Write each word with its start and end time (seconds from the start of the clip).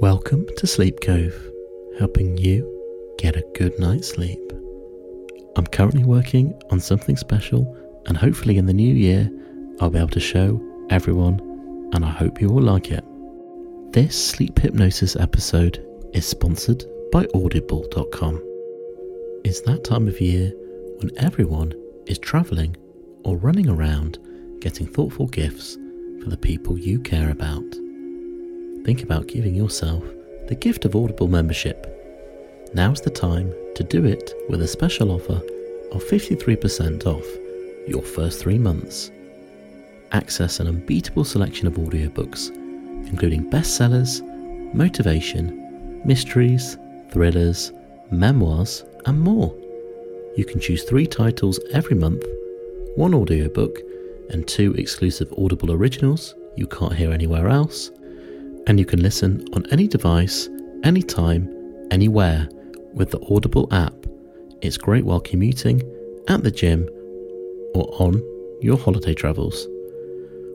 Welcome 0.00 0.46
to 0.58 0.66
Sleep 0.68 1.00
Cove, 1.00 1.34
helping 1.98 2.38
you 2.38 2.62
get 3.18 3.34
a 3.34 3.44
good 3.56 3.76
night's 3.80 4.06
sleep. 4.06 4.38
I'm 5.56 5.66
currently 5.66 6.04
working 6.04 6.54
on 6.70 6.78
something 6.78 7.16
special, 7.16 7.76
and 8.06 8.16
hopefully, 8.16 8.58
in 8.58 8.66
the 8.66 8.72
new 8.72 8.94
year, 8.94 9.28
I'll 9.80 9.90
be 9.90 9.98
able 9.98 10.10
to 10.10 10.20
show 10.20 10.62
everyone, 10.88 11.40
and 11.92 12.04
I 12.04 12.10
hope 12.10 12.40
you 12.40 12.48
will 12.48 12.62
like 12.62 12.92
it. 12.92 13.02
This 13.92 14.16
sleep 14.16 14.56
hypnosis 14.60 15.16
episode 15.16 15.84
is 16.14 16.24
sponsored 16.24 16.84
by 17.10 17.26
Audible.com. 17.34 18.40
It's 19.44 19.62
that 19.62 19.82
time 19.82 20.06
of 20.06 20.20
year 20.20 20.52
when 20.98 21.10
everyone 21.16 21.74
is 22.06 22.20
travelling 22.20 22.76
or 23.24 23.36
running 23.36 23.68
around 23.68 24.20
getting 24.60 24.86
thoughtful 24.86 25.26
gifts 25.26 25.76
for 26.22 26.30
the 26.30 26.38
people 26.38 26.78
you 26.78 27.00
care 27.00 27.30
about. 27.30 27.87
Think 28.84 29.02
about 29.02 29.26
giving 29.26 29.54
yourself 29.54 30.02
the 30.48 30.54
gift 30.54 30.84
of 30.84 30.96
Audible 30.96 31.28
membership. 31.28 31.86
Now's 32.74 33.00
the 33.00 33.10
time 33.10 33.52
to 33.74 33.84
do 33.84 34.04
it 34.04 34.34
with 34.48 34.62
a 34.62 34.68
special 34.68 35.10
offer 35.10 35.40
of 35.92 36.04
53% 36.04 37.06
off 37.06 37.26
your 37.86 38.02
first 38.02 38.40
three 38.40 38.58
months. 38.58 39.10
Access 40.12 40.60
an 40.60 40.66
unbeatable 40.68 41.24
selection 41.24 41.66
of 41.66 41.74
audiobooks, 41.74 42.50
including 43.08 43.50
bestsellers, 43.50 44.22
motivation, 44.74 46.02
mysteries, 46.04 46.76
thrillers, 47.10 47.72
memoirs, 48.10 48.84
and 49.06 49.20
more. 49.20 49.54
You 50.36 50.44
can 50.44 50.60
choose 50.60 50.84
three 50.84 51.06
titles 51.06 51.58
every 51.72 51.96
month, 51.96 52.24
one 52.96 53.14
audiobook, 53.14 53.78
and 54.30 54.46
two 54.46 54.74
exclusive 54.74 55.32
Audible 55.36 55.72
originals 55.72 56.34
you 56.56 56.66
can't 56.66 56.94
hear 56.94 57.12
anywhere 57.12 57.48
else. 57.48 57.90
And 58.68 58.78
you 58.78 58.84
can 58.84 59.02
listen 59.02 59.46
on 59.54 59.64
any 59.70 59.88
device, 59.88 60.46
anytime, 60.84 61.48
anywhere 61.90 62.46
with 62.92 63.10
the 63.10 63.20
Audible 63.34 63.66
app. 63.72 63.94
It's 64.60 64.76
great 64.76 65.06
while 65.06 65.20
commuting, 65.20 65.82
at 66.28 66.42
the 66.42 66.50
gym, 66.50 66.86
or 67.74 67.88
on 67.98 68.22
your 68.60 68.76
holiday 68.76 69.14
travels. 69.14 69.66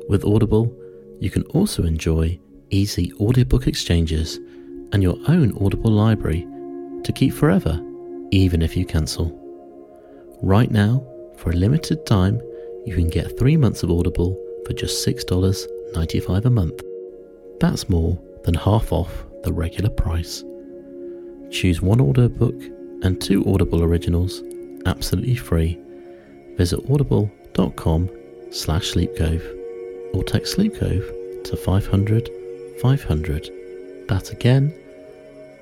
With 0.10 0.26
Audible, 0.26 0.72
you 1.20 1.32
can 1.32 1.42
also 1.56 1.86
enjoy 1.86 2.40
easy 2.70 3.12
audiobook 3.14 3.66
exchanges 3.66 4.38
and 4.92 5.02
your 5.02 5.18
own 5.28 5.58
Audible 5.60 5.92
library 5.92 6.48
to 7.04 7.12
keep 7.12 7.34
forever, 7.34 7.82
even 8.30 8.62
if 8.62 8.78
you 8.78 8.86
cancel. 8.86 9.40
Right 10.44 10.70
now, 10.70 11.04
for 11.38 11.50
a 11.50 11.56
limited 11.56 12.06
time, 12.06 12.40
you 12.86 12.94
can 12.94 13.10
get 13.10 13.40
three 13.40 13.58
months 13.58 13.82
of 13.82 13.90
Audible 13.90 14.40
for 14.68 14.74
just 14.74 15.04
$6.95 15.08 16.46
a 16.46 16.50
month. 16.52 16.93
That's 17.64 17.88
more 17.88 18.20
than 18.44 18.56
half 18.56 18.92
off 18.92 19.10
the 19.46 19.54
regular 19.54 19.90
price. 19.90 20.44
Choose 21.50 21.82
one 21.82 22.02
audiobook 22.02 22.62
and 23.04 23.22
two 23.22 23.42
Audible 23.46 23.82
originals 23.84 24.44
absolutely 24.86 25.36
free. 25.36 25.80
Visit 26.58 26.82
audible.com 26.92 28.10
slash 28.52 28.92
sleepcove 28.92 29.42
or 30.14 30.26
text 30.26 30.58
sleepcove 30.58 31.44
to 31.46 31.56
500 31.56 32.30
500. 32.82 33.50
That 34.10 34.32
again 34.32 34.74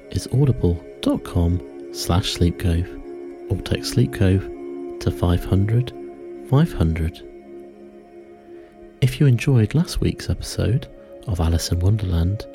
is 0.10 0.28
audible.com 0.34 1.94
slash 1.94 2.36
sleepcove 2.36 3.52
or 3.52 3.62
text 3.62 3.94
sleepcove 3.94 5.00
to 5.02 5.12
500 5.12 5.94
500. 6.50 7.22
If 9.02 9.20
you 9.20 9.28
enjoyed 9.28 9.76
last 9.76 10.02
week's 10.02 10.32
episode 10.32 10.88
of 11.28 11.40
Alice 11.40 11.72
in 11.72 11.80
Wonderland, 11.80 12.46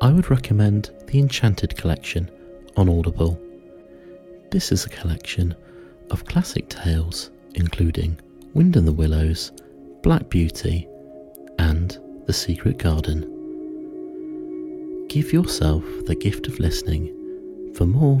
I 0.00 0.12
would 0.12 0.30
recommend 0.30 0.90
the 1.06 1.18
Enchanted 1.18 1.76
Collection 1.76 2.30
on 2.76 2.88
Audible. 2.88 3.40
This 4.50 4.70
is 4.72 4.84
a 4.84 4.90
collection 4.90 5.54
of 6.10 6.24
classic 6.26 6.68
tales, 6.68 7.30
including 7.54 8.18
Wind 8.54 8.76
in 8.76 8.84
the 8.84 8.92
Willows, 8.92 9.52
Black 10.02 10.28
Beauty, 10.28 10.86
and 11.58 11.98
The 12.26 12.32
Secret 12.32 12.78
Garden. 12.78 13.32
Give 15.08 15.32
yourself 15.32 15.84
the 16.06 16.14
gift 16.14 16.46
of 16.46 16.58
listening. 16.58 17.12
For 17.74 17.86
more, 17.86 18.20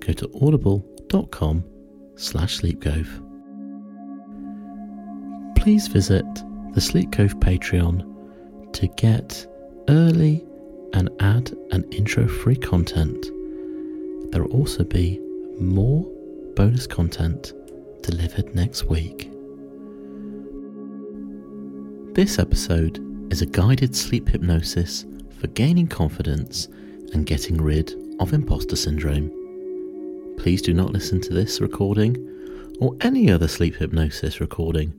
go 0.00 0.12
to 0.12 0.30
audible.com 0.40 1.64
slash 2.16 2.60
sleepcove. 2.60 3.08
Please 5.56 5.88
visit 5.88 6.26
the 6.72 6.80
Sleep 6.80 7.10
Cove 7.12 7.36
Patreon 7.40 8.15
to 8.76 8.86
get 8.88 9.46
early 9.88 10.44
and 10.92 11.08
ad 11.20 11.50
an 11.70 11.82
intro 11.90 12.28
free 12.28 12.54
content. 12.54 13.30
There 14.30 14.42
will 14.42 14.52
also 14.52 14.84
be 14.84 15.18
more 15.58 16.06
bonus 16.56 16.86
content 16.86 17.54
delivered 18.02 18.54
next 18.54 18.84
week. 18.84 19.30
This 22.14 22.38
episode 22.38 23.00
is 23.32 23.40
a 23.40 23.46
guided 23.46 23.96
sleep 23.96 24.28
hypnosis 24.28 25.06
for 25.40 25.46
gaining 25.48 25.86
confidence 25.86 26.68
and 27.14 27.24
getting 27.24 27.56
rid 27.56 27.94
of 28.20 28.34
imposter 28.34 28.76
syndrome. 28.76 29.30
Please 30.36 30.60
do 30.60 30.74
not 30.74 30.92
listen 30.92 31.18
to 31.22 31.32
this 31.32 31.62
recording 31.62 32.14
or 32.78 32.94
any 33.00 33.30
other 33.30 33.48
sleep 33.48 33.76
hypnosis 33.76 34.38
recording 34.38 34.92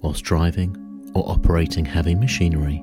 whilst 0.00 0.24
driving 0.24 0.76
or 1.14 1.30
operating 1.30 1.84
heavy 1.84 2.16
machinery. 2.16 2.82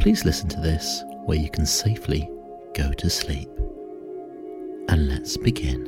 Please 0.00 0.24
listen 0.24 0.48
to 0.48 0.60
this 0.60 1.04
where 1.26 1.36
you 1.36 1.50
can 1.50 1.66
safely 1.66 2.26
go 2.72 2.90
to 2.90 3.10
sleep. 3.10 3.50
And 4.88 5.10
let's 5.10 5.36
begin. 5.36 5.84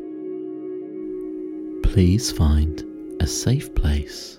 Please 1.82 2.30
find 2.30 2.84
a 3.22 3.26
safe 3.26 3.74
place 3.74 4.38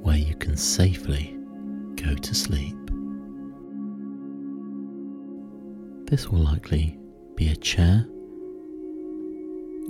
where 0.00 0.16
you 0.16 0.34
can 0.34 0.56
safely 0.56 1.38
go 1.94 2.16
to 2.16 2.34
sleep. 2.34 2.76
This 6.10 6.28
will 6.28 6.40
likely 6.40 6.98
be 7.36 7.52
a 7.52 7.56
chair 7.56 8.04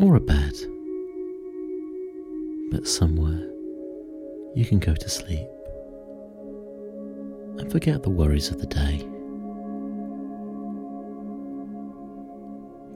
or 0.00 0.17
a 0.17 0.21
bed, 0.21 0.53
but 2.71 2.87
somewhere 2.87 3.49
you 4.55 4.67
can 4.67 4.81
go 4.81 4.94
to 4.94 5.09
sleep 5.09 5.49
and 7.62 7.71
forget 7.71 8.03
the 8.03 8.11
worries 8.11 8.50
of 8.50 8.59
the 8.59 8.67
day. 8.67 9.06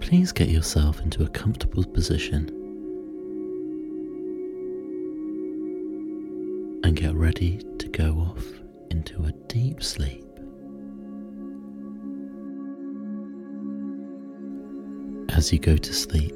Please 0.00 0.32
get 0.32 0.49
yourself 0.49 1.00
into 1.00 1.22
a 1.22 1.28
comfortable 1.28 1.84
position 1.84 2.49
and 6.82 6.97
get 6.97 7.15
ready 7.15 7.62
to 7.78 7.88
go 7.91 8.15
off 8.15 8.44
into 8.91 9.22
a 9.22 9.32
deep 9.47 9.84
sleep. 9.84 10.25
As 15.28 15.53
you 15.53 15.60
go 15.60 15.77
to 15.77 15.93
sleep 15.94 16.34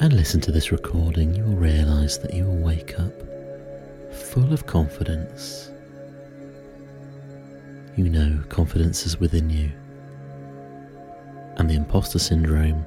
and 0.00 0.12
listen 0.12 0.42
to 0.42 0.52
this 0.52 0.70
recording, 0.70 1.34
you 1.34 1.42
will 1.42 1.56
realize 1.56 2.18
that 2.18 2.34
you 2.34 2.44
will 2.44 2.58
wake 2.58 3.00
up 3.00 3.14
full 4.12 4.52
of 4.52 4.66
confidence. 4.66 5.70
You 7.96 8.10
know 8.10 8.42
confidence 8.50 9.06
is 9.06 9.18
within 9.18 9.48
you, 9.48 9.72
and 11.56 11.70
the 11.70 11.74
imposter 11.74 12.18
syndrome 12.18 12.84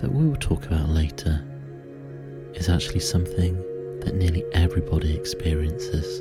that 0.00 0.12
we 0.12 0.26
will 0.28 0.36
talk 0.36 0.66
about 0.66 0.90
later 0.90 1.42
is 2.52 2.68
actually 2.68 3.00
something 3.00 3.56
that 4.00 4.16
nearly 4.16 4.44
everybody 4.52 5.14
experiences. 5.16 6.20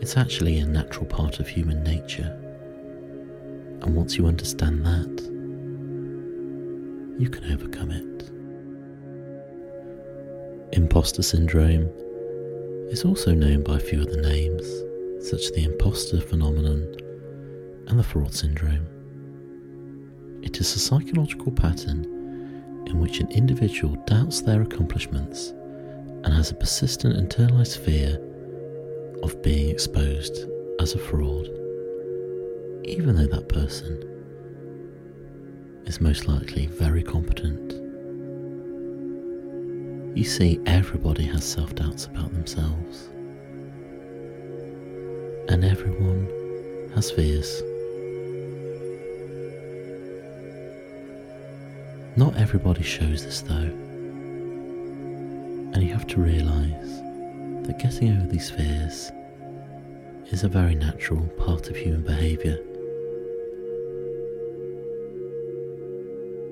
It's 0.00 0.16
actually 0.16 0.58
a 0.58 0.66
natural 0.66 1.04
part 1.04 1.38
of 1.38 1.46
human 1.46 1.82
nature. 1.82 2.34
And 3.82 3.94
once 3.94 4.16
you 4.16 4.26
understand 4.26 4.86
that, 4.86 5.20
you 7.20 7.28
can 7.28 7.52
overcome 7.52 7.90
it. 7.90 8.30
Imposter 10.74 11.22
syndrome 11.22 11.90
is 12.90 13.04
also 13.04 13.34
known 13.34 13.64
by 13.64 13.76
a 13.76 13.80
few 13.80 14.00
other 14.00 14.22
names, 14.22 14.64
such 15.20 15.44
as 15.44 15.50
the 15.52 15.64
imposter 15.64 16.20
phenomenon 16.20 16.94
and 17.88 17.98
the 17.98 18.02
fraud 18.02 18.32
syndrome. 18.34 18.86
It 20.42 20.60
is 20.60 20.74
a 20.76 20.78
psychological 20.78 21.52
pattern 21.52 22.04
in 22.86 23.00
which 23.00 23.20
an 23.20 23.30
individual 23.30 23.96
doubts 24.06 24.40
their 24.40 24.62
accomplishments 24.62 25.52
and 26.24 26.32
has 26.32 26.50
a 26.50 26.54
persistent 26.54 27.16
internalized 27.16 27.78
fear 27.78 28.18
of 29.22 29.42
being 29.42 29.70
exposed 29.70 30.46
as 30.80 30.94
a 30.94 30.98
fraud, 30.98 31.46
even 32.84 33.16
though 33.16 33.26
that 33.26 33.48
person 33.48 34.04
is 35.86 36.00
most 36.00 36.28
likely 36.28 36.66
very 36.66 37.02
competent. 37.02 37.72
You 40.16 40.24
see, 40.24 40.60
everybody 40.66 41.24
has 41.24 41.44
self 41.44 41.74
doubts 41.74 42.06
about 42.06 42.32
themselves, 42.32 43.10
and 45.48 45.64
everyone 45.64 46.28
has 46.94 47.10
fears. 47.10 47.62
Not 52.16 52.36
everybody 52.36 52.82
shows 52.82 53.24
this 53.24 53.40
though, 53.40 53.70
and 55.72 55.82
you 55.82 55.92
have 55.92 56.06
to 56.08 56.20
realise 56.20 57.00
that 57.66 57.78
getting 57.78 58.16
over 58.16 58.26
these 58.26 58.50
fears 58.50 59.10
is 60.30 60.44
a 60.44 60.48
very 60.48 60.74
natural 60.74 61.26
part 61.38 61.70
of 61.70 61.76
human 61.76 62.02
behaviour. 62.02 62.58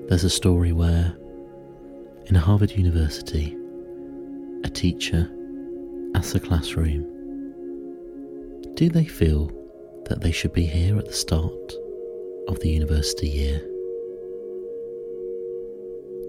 There's 0.07 0.23
a 0.23 0.29
story 0.29 0.71
where, 0.71 1.15
in 2.27 2.35
Harvard 2.35 2.71
University, 2.71 3.55
a 4.63 4.69
teacher 4.69 5.29
asks 6.15 6.33
a 6.33 6.39
classroom, 6.39 7.16
Do 8.77 8.89
they 8.89 9.05
feel 9.05 9.51
that 10.05 10.21
they 10.21 10.31
should 10.31 10.53
be 10.53 10.67
here 10.67 10.99
at 10.99 11.07
the 11.07 11.11
start 11.11 11.73
of 12.47 12.59
the 12.59 12.69
university 12.69 13.27
year? 13.27 13.59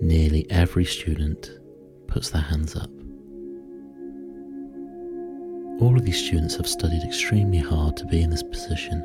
Nearly 0.01 0.47
every 0.49 0.87
student 0.87 1.51
puts 2.07 2.31
their 2.31 2.41
hands 2.41 2.75
up. 2.75 2.89
All 5.83 5.95
of 5.95 6.07
these 6.07 6.25
students 6.25 6.57
have 6.57 6.67
studied 6.67 7.03
extremely 7.05 7.59
hard 7.59 7.99
to 7.99 8.07
be 8.07 8.23
in 8.23 8.31
this 8.31 8.43
position 8.43 9.05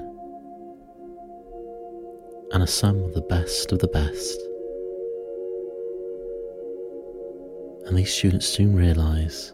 and 2.53 2.63
are 2.63 2.65
some 2.65 3.03
of 3.03 3.13
the 3.13 3.23
best 3.23 3.73
of 3.73 3.79
the 3.79 3.89
best. 3.89 4.39
And 7.87 7.97
these 7.97 8.13
students 8.13 8.47
soon 8.47 8.73
realise 8.73 9.51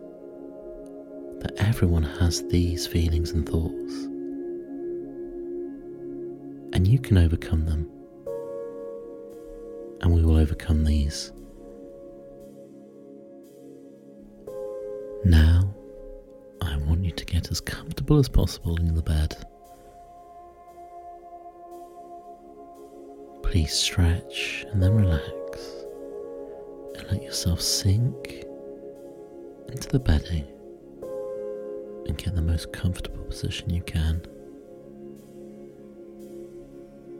that 1.39 1.53
everyone 1.57 2.03
has 2.03 2.45
these 2.47 2.85
feelings 2.85 3.31
and 3.31 3.47
thoughts, 3.47 3.93
and 6.73 6.85
you 6.87 6.99
can 6.99 7.17
overcome 7.17 7.65
them, 7.65 7.89
and 10.01 10.13
we 10.13 10.23
will 10.23 10.35
overcome 10.37 10.83
these. 10.83 11.31
Now, 15.23 15.73
I 16.61 16.77
want 16.77 17.03
you 17.05 17.11
to 17.11 17.25
get 17.25 17.51
as 17.51 17.61
comfortable 17.61 18.19
as 18.19 18.27
possible 18.27 18.77
in 18.77 18.93
the 18.93 19.01
bed. 19.01 19.37
Please 23.43 23.73
stretch 23.73 24.65
and 24.71 24.81
then 24.83 24.93
relax 24.93 25.85
and 26.95 27.11
let 27.11 27.23
yourself 27.23 27.61
sink 27.61 28.45
into 29.69 29.89
the 29.89 29.99
bedding 29.99 30.45
and 32.09 32.17
get 32.17 32.33
the 32.33 32.41
most 32.41 32.73
comfortable 32.73 33.23
position 33.25 33.69
you 33.69 33.83
can. 33.83 34.19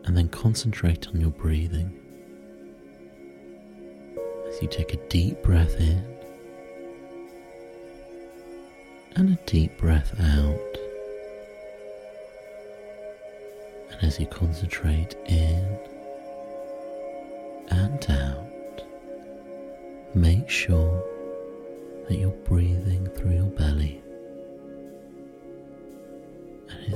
And 0.04 0.18
then 0.18 0.28
concentrate 0.30 1.08
on 1.10 1.22
your 1.22 1.30
breathing 1.30 1.96
as 4.48 4.60
you 4.64 4.68
take 4.68 4.96
a 4.96 5.08
deep 5.08 5.44
breath 5.44 5.80
in 5.80 6.04
and 9.16 9.38
a 9.38 9.40
deep 9.46 9.78
breath 9.78 10.20
out. 10.20 10.78
And 13.92 14.04
as 14.04 14.20
you 14.20 14.26
concentrate 14.26 15.16
in 15.28 15.78
and 17.70 18.10
out, 18.10 18.84
make 20.16 20.50
sure 20.50 21.06
that 22.08 22.18
you're 22.18 22.32
breathing 22.32 23.08
through 23.16 23.36
your 23.36 23.52
belly. 23.52 24.02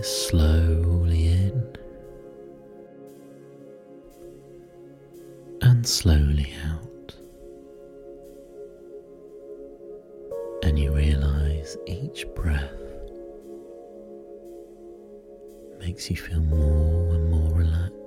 Slowly 0.02 1.28
in 1.28 1.78
and 5.62 5.88
slowly 5.88 6.54
out. 6.66 6.84
and 10.64 10.80
you 10.80 10.96
realize 10.96 11.76
each 11.88 12.26
breath 12.36 12.72
makes 15.78 16.10
you 16.10 16.16
feel 16.16 16.40
more 16.40 17.14
and 17.16 17.30
more 17.30 17.54
relaxed 17.54 18.03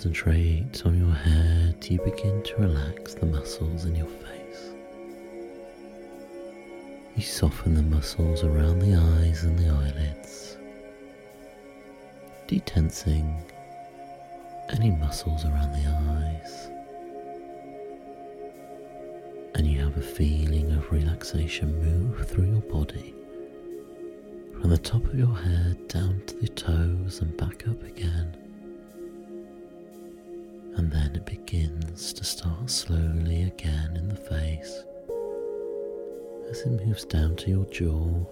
concentrate 0.00 0.86
on 0.86 0.98
your 0.98 1.14
head, 1.14 1.76
you 1.90 1.98
begin 1.98 2.42
to 2.42 2.56
relax 2.56 3.12
the 3.12 3.26
muscles 3.26 3.84
in 3.84 3.94
your 3.94 4.06
face. 4.06 4.70
You 7.16 7.22
soften 7.22 7.74
the 7.74 7.82
muscles 7.82 8.42
around 8.42 8.78
the 8.78 8.94
eyes 8.94 9.42
and 9.42 9.58
the 9.58 9.68
eyelids, 9.68 10.56
detensing 12.46 13.44
any 14.70 14.90
muscles 14.90 15.44
around 15.44 15.72
the 15.72 15.86
eyes. 15.86 16.70
And 19.54 19.66
you 19.66 19.80
have 19.80 19.98
a 19.98 20.00
feeling 20.00 20.72
of 20.72 20.90
relaxation 20.90 21.78
move 21.78 22.26
through 22.26 22.46
your 22.46 22.62
body 22.62 23.14
from 24.58 24.70
the 24.70 24.78
top 24.78 25.04
of 25.04 25.18
your 25.18 25.36
head 25.36 25.88
down 25.88 26.22
to 26.28 26.36
the 26.38 26.48
toes 26.48 27.20
and 27.20 27.36
back 27.36 27.68
up 27.68 27.82
again 27.82 28.39
and 30.80 30.90
then 30.90 31.14
it 31.14 31.26
begins 31.26 32.10
to 32.14 32.24
start 32.24 32.70
slowly 32.70 33.42
again 33.42 33.94
in 33.98 34.08
the 34.08 34.16
face. 34.16 34.82
As 36.48 36.62
it 36.62 36.70
moves 36.86 37.04
down 37.04 37.36
to 37.36 37.50
your 37.50 37.66
jaw, 37.66 38.24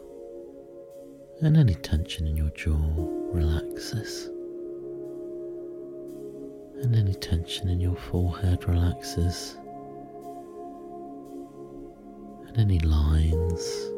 and 1.43 1.59
any 1.59 1.75
tension 1.75 2.27
in 2.27 2.39
your 2.39 2.49
jaw 2.53 2.81
relaxes, 2.97 4.31
and 6.83 6.97
any 6.97 7.12
tension 7.12 7.69
in 7.69 7.81
your 7.83 7.97
forehead 7.97 8.67
relaxes, 8.67 9.59
and 12.46 12.56
any 12.56 12.79
lines 12.79 13.91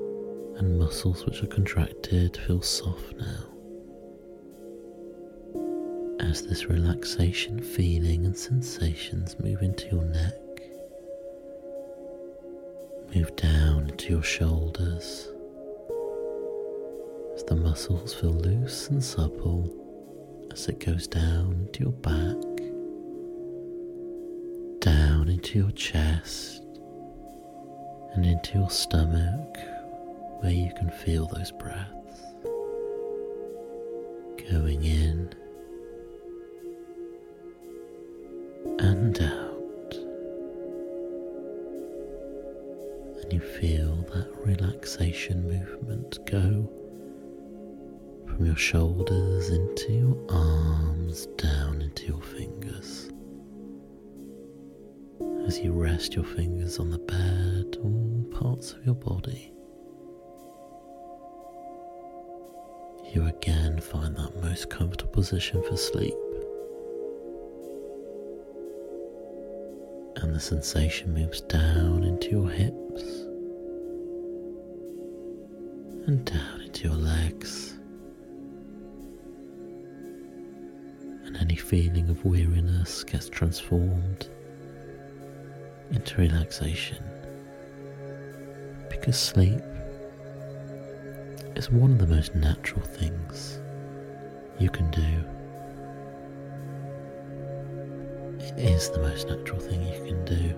and 0.57 0.77
muscles 0.77 1.25
which 1.25 1.41
are 1.45 1.47
contracted 1.47 2.37
feel 2.37 2.61
soft 2.61 3.15
now 3.17 3.50
as 6.21 6.43
this 6.43 6.67
relaxation 6.67 7.61
feeling 7.63 8.27
and 8.27 8.37
sensations 8.37 9.37
move 9.41 9.63
into 9.63 9.87
your 9.87 10.05
neck, 10.05 10.35
move 13.15 13.35
down 13.37 13.89
into 13.89 14.11
your 14.11 14.23
shoulders 14.23 15.29
as 17.35 17.43
the 17.45 17.57
muscles 17.57 18.13
feel 18.13 18.35
loose 18.35 18.89
and 18.89 19.03
supple 19.03 19.75
as 20.53 20.69
it 20.69 20.79
goes 20.85 21.07
down 21.07 21.67
into 21.67 21.85
your 21.85 21.93
back, 21.93 22.37
down 24.81 25.29
into 25.29 25.59
your 25.59 25.71
chest, 25.71 26.63
and 28.15 28.27
into 28.27 28.59
your 28.59 28.71
stomach 28.71 29.57
where 30.41 30.53
you 30.53 30.71
can 30.77 30.91
feel 30.91 31.27
those 31.29 31.51
breaths. 31.53 31.87
Going 34.51 34.85
in 34.85 35.33
feel 43.41 43.97
that 44.13 44.29
relaxation 44.45 45.43
movement 45.47 46.19
go 46.27 46.71
from 48.27 48.47
your 48.47 48.57
shoulders 48.57 49.51
into 49.51 49.93
your 49.93 50.17
arms, 50.29 51.27
down 51.37 51.83
into 51.83 52.07
your 52.07 52.23
fingers. 52.23 53.11
As 55.47 55.59
you 55.59 55.73
rest 55.73 56.15
your 56.15 56.25
fingers 56.25 56.79
on 56.79 56.91
the 56.91 56.99
bed, 56.99 57.77
all 57.83 58.27
parts 58.33 58.73
of 58.73 58.85
your 58.87 58.95
body, 58.95 59.53
you 63.13 63.27
again 63.27 63.81
find 63.81 64.17
that 64.17 64.41
most 64.43 64.71
comfortable 64.71 65.13
position 65.13 65.63
for 65.63 65.77
sleep. 65.77 66.15
and 70.17 70.35
the 70.35 70.41
sensation 70.41 71.15
moves 71.15 71.41
down 71.43 72.05
into 72.05 72.29
your 72.31 72.49
hips 72.49 73.30
and 76.11 76.25
down 76.25 76.61
into 76.63 76.89
your 76.89 76.97
legs. 76.97 77.75
And 81.25 81.37
any 81.37 81.55
feeling 81.55 82.09
of 82.11 82.25
weariness 82.25 83.05
gets 83.05 83.29
transformed 83.29 84.29
into 85.93 86.21
relaxation 86.21 87.03
Because 88.89 89.17
sleep 89.17 89.61
is 91.55 91.71
one 91.71 91.93
of 91.93 91.99
the 91.99 92.09
most 92.09 92.35
natural 92.35 92.83
things 92.83 93.61
you 94.59 94.69
can 94.69 94.91
do. 94.91 95.25
It 98.45 98.59
is 98.59 98.91
the 98.91 98.99
most 98.99 99.29
natural 99.29 99.61
thing 99.61 99.81
you 99.87 100.01
can 100.05 100.25
do. 100.25 100.55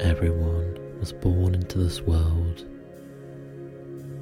Everyone 0.00 0.57
was 0.98 1.12
born 1.12 1.54
into 1.54 1.78
this 1.78 2.00
world 2.02 2.64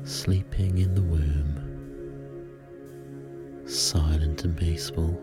sleeping 0.07 0.79
in 0.79 0.95
the 0.95 1.03
womb, 1.03 1.61
silent 3.67 4.45
and 4.45 4.57
peaceful. 4.57 5.21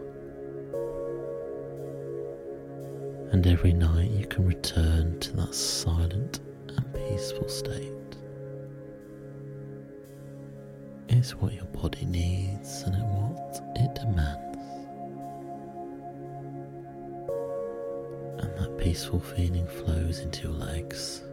And 3.31 3.48
every 3.48 3.72
night 3.72 4.12
you 4.12 4.27
can 4.27 4.45
return 4.45 5.19
to 5.22 5.38
that 5.38 5.55
silent 5.55 6.41
and 6.67 6.93
peaceful 6.93 7.48
state. 7.48 7.91
It's 11.07 11.31
what 11.36 11.53
your 11.53 11.65
body 11.65 12.05
needs 12.05 12.81
and 12.81 12.95
it 12.95 13.05
what 13.05 13.62
it 13.75 13.95
demands. 13.95 14.57
And 18.43 18.57
that 18.57 18.77
peaceful 18.77 19.22
feeling 19.22 19.65
flows 19.67 20.19
into 20.19 20.50
your 20.50 20.57
legs, 20.57 21.24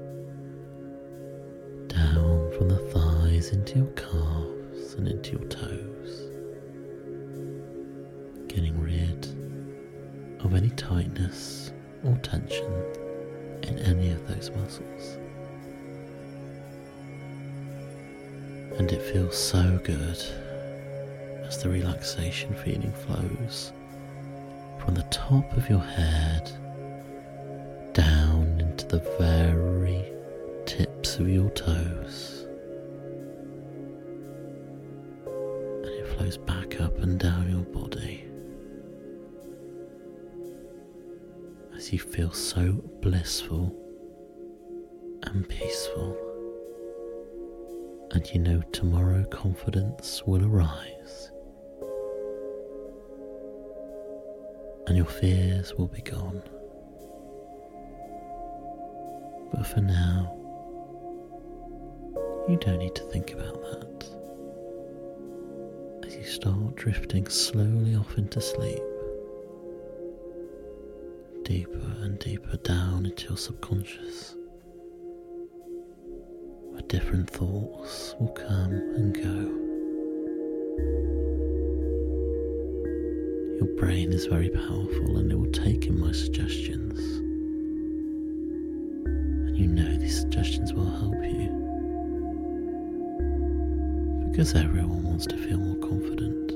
from 2.61 2.69
the 2.69 2.77
thighs 2.77 3.53
into 3.53 3.79
your 3.79 3.91
calves 3.93 4.93
and 4.93 5.09
into 5.09 5.31
your 5.31 5.49
toes, 5.49 6.29
getting 8.49 8.79
rid 8.79 9.25
of 10.45 10.53
any 10.53 10.69
tightness 10.77 11.73
or 12.05 12.15
tension 12.19 12.71
in 13.63 13.79
any 13.79 14.11
of 14.11 14.29
those 14.29 14.51
muscles. 14.51 15.17
And 18.79 18.93
it 18.93 19.01
feels 19.11 19.39
so 19.39 19.81
good 19.83 20.23
as 21.47 21.63
the 21.63 21.71
relaxation 21.71 22.53
feeling 22.57 22.93
flows 22.93 23.73
from 24.85 24.97
the 24.97 25.07
top 25.11 25.51
of 25.57 25.67
your 25.71 25.81
head 25.81 26.51
down 27.95 28.61
into 28.61 28.87
the 28.87 29.01
very 29.19 30.05
tips 30.67 31.19
of 31.19 31.27
your 31.27 31.49
toes. 31.53 32.40
Back 36.37 36.81
up 36.81 36.99
and 36.99 37.19
down 37.19 37.51
your 37.51 37.65
body. 37.65 38.31
as 41.81 41.95
you 41.95 41.99
feel 41.99 42.31
so 42.31 42.73
blissful 43.01 43.75
and 45.23 45.49
peaceful. 45.49 46.15
And 48.11 48.29
you 48.35 48.39
know 48.39 48.61
tomorrow 48.71 49.25
confidence 49.25 50.23
will 50.27 50.45
arise. 50.45 51.31
And 54.89 54.99
your 54.99 55.07
fears 55.07 55.73
will 55.75 55.87
be 55.87 56.03
gone. 56.03 56.43
But 59.51 59.67
for 59.67 59.81
now, 59.81 60.37
you 62.47 62.59
don't 62.61 62.79
need 62.79 62.95
to 62.97 63.05
think 63.05 63.33
about 63.33 63.63
that. 63.63 64.20
Start 66.31 66.77
drifting 66.77 67.27
slowly 67.27 67.97
off 67.97 68.17
into 68.17 68.41
sleep 68.41 68.79
deeper 71.43 71.97
and 72.03 72.21
deeper 72.21 72.57
down 72.59 73.05
into 73.05 73.27
your 73.31 73.37
subconscious, 73.37 74.37
where 76.71 76.83
different 76.83 77.29
thoughts 77.29 78.15
will 78.21 78.29
come 78.29 78.71
and 78.71 79.13
go. 79.13 79.41
Your 83.59 83.77
brain 83.77 84.13
is 84.13 84.27
very 84.27 84.51
powerful 84.51 85.17
and 85.19 85.33
it 85.33 85.35
will 85.35 85.51
take 85.51 85.87
in 85.87 85.99
my 85.99 86.13
suggestions. 86.13 87.01
And 89.05 89.59
you 89.59 89.67
know 89.67 89.97
these 89.97 90.21
suggestions 90.21 90.73
will 90.73 90.91
help 90.91 91.25
you. 91.25 91.60
Because 94.31 94.55
everyone 94.55 95.03
wants 95.03 95.27
to 95.27 95.37
feel 95.37 95.59
more 95.59 95.77
confident 95.87 96.53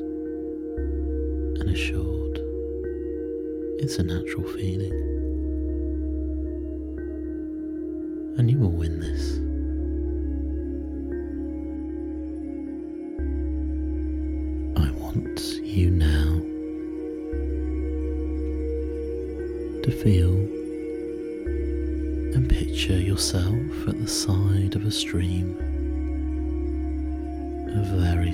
and 1.61 1.69
assured. 1.71 2.40
It's 3.78 3.99
a 3.99 4.02
natural 4.02 4.45
feeling. 4.45 4.93
And 8.38 8.50
you 8.50 8.59
will 8.59 8.71
win 8.71 9.00
this. 9.00 9.38
I 14.76 14.90
want 14.93 15.61
you 15.62 15.90
now 15.90 16.40
to 19.83 19.90
feel 19.90 20.35
and 22.35 22.49
picture 22.49 22.99
yourself 22.99 23.88
at 23.88 24.00
the 24.00 24.09
side 24.09 24.75
of 24.75 24.87
a 24.87 24.90
stream, 24.90 25.57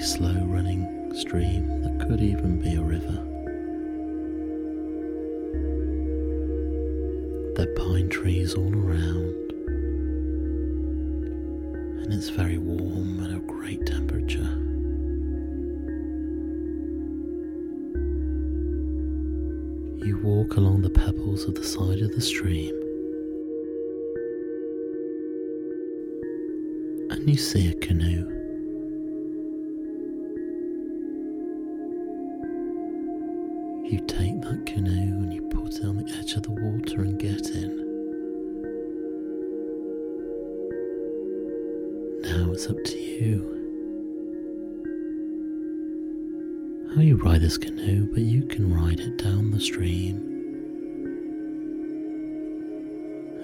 slow 0.00 0.33
running 0.47 1.12
stream 1.14 1.83
that 1.83 2.09
could 2.09 2.23
even 2.23 2.59
be 2.59 2.75
a 2.75 2.80
river. 2.80 3.26
There 7.54 7.69
are 7.69 7.75
pine 7.75 8.09
trees 8.09 8.54
all 8.54 8.75
around, 8.75 9.52
and 12.02 12.12
it's 12.14 12.30
very 12.30 12.57
warm 12.57 13.21
and 13.21 13.37
a 13.37 13.40
great 13.40 13.85
temperature. 13.85 14.57
You 20.07 20.19
walk 20.23 20.57
along 20.57 20.80
the 20.80 20.88
pebbles 20.88 21.45
of 21.45 21.54
the 21.54 21.64
side 21.64 22.00
of 22.00 22.14
the 22.14 22.23
stream, 22.23 22.75
and 27.11 27.28
you 27.28 27.37
see 27.37 27.69
a 27.69 27.75
canoe. 27.75 28.29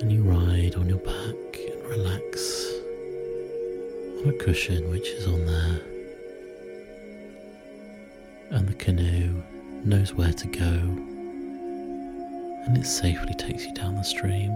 And 0.00 0.12
you 0.12 0.22
ride 0.22 0.74
on 0.76 0.88
your 0.88 0.98
back 0.98 1.58
and 1.58 1.82
relax 1.84 2.70
on 4.20 4.28
a 4.28 4.32
cushion 4.38 4.90
which 4.90 5.08
is 5.08 5.26
on 5.26 5.46
there. 5.46 5.80
And 8.50 8.68
the 8.68 8.74
canoe 8.74 9.42
knows 9.84 10.12
where 10.12 10.32
to 10.32 10.46
go, 10.48 10.78
and 12.66 12.76
it 12.76 12.86
safely 12.86 13.34
takes 13.34 13.64
you 13.64 13.74
down 13.74 13.96
the 13.96 14.02
stream. 14.02 14.50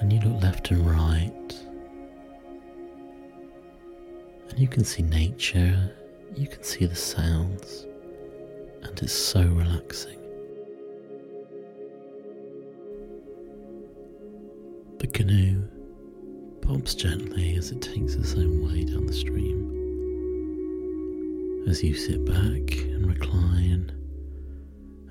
And 0.00 0.12
you 0.12 0.20
look 0.20 0.42
left 0.42 0.70
and 0.70 0.84
right, 0.84 1.60
and 4.48 4.58
you 4.58 4.68
can 4.68 4.84
see 4.84 5.02
nature, 5.02 5.94
you 6.34 6.48
can 6.48 6.62
see 6.62 6.86
the 6.86 6.96
sounds, 6.96 7.86
and 8.82 8.98
it's 9.00 9.12
so 9.12 9.42
relaxing. 9.42 10.21
The 15.02 15.08
canoe 15.08 15.68
bobs 16.60 16.94
gently 16.94 17.56
as 17.56 17.72
it 17.72 17.82
takes 17.82 18.14
its 18.14 18.34
own 18.34 18.64
way 18.64 18.84
down 18.84 19.06
the 19.06 19.12
stream. 19.12 19.68
As 21.68 21.82
you 21.82 21.92
sit 21.92 22.24
back 22.24 22.76
and 22.84 23.08
recline 23.08 23.90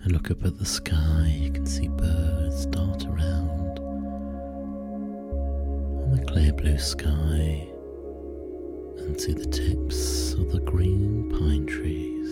and 0.02 0.14
look 0.14 0.32
up 0.32 0.46
at 0.46 0.58
the 0.58 0.66
sky, 0.66 1.38
you 1.38 1.52
can 1.52 1.66
see 1.66 1.90
birds 1.90 2.68
dart 2.68 3.06
around 3.06 3.80
on 6.00 6.12
the 6.16 6.24
clear 6.26 6.54
blue 6.54 6.80
sky 6.80 7.68
and 9.00 9.20
see 9.20 9.34
the 9.34 9.46
tips 9.46 10.32
of 10.36 10.54
the 10.54 10.62
green 10.62 11.30
pine 11.32 11.66
trees 11.66 12.30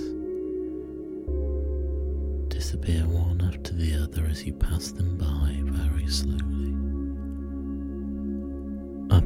disappear 2.47 3.05
one 3.05 3.41
after 3.53 3.73
the 3.73 4.01
other 4.01 4.25
as 4.27 4.45
you 4.45 4.53
pass 4.53 4.91
them 4.91 5.17
by 5.17 5.59
very 5.77 6.07
slowly. 6.07 6.58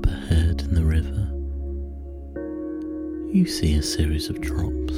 Ahead 0.06 0.62
in 0.62 0.74
the 0.76 0.84
river, 0.84 1.30
you 3.32 3.46
see 3.46 3.76
a 3.76 3.82
series 3.84 4.30
of 4.30 4.40
drops. 4.42 4.94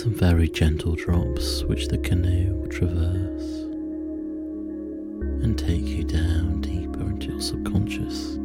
Some 0.00 0.14
very 0.14 0.48
gentle 0.48 0.94
drops 0.94 1.62
which 1.64 1.88
the 1.88 1.98
canoe 1.98 2.54
will 2.56 2.68
traverse. 2.68 3.64
and 5.44 5.58
take 5.58 5.86
you 5.86 6.04
down 6.04 6.60
deeper 6.62 7.02
into 7.02 7.32
your 7.32 7.40
subconscious. 7.40 8.38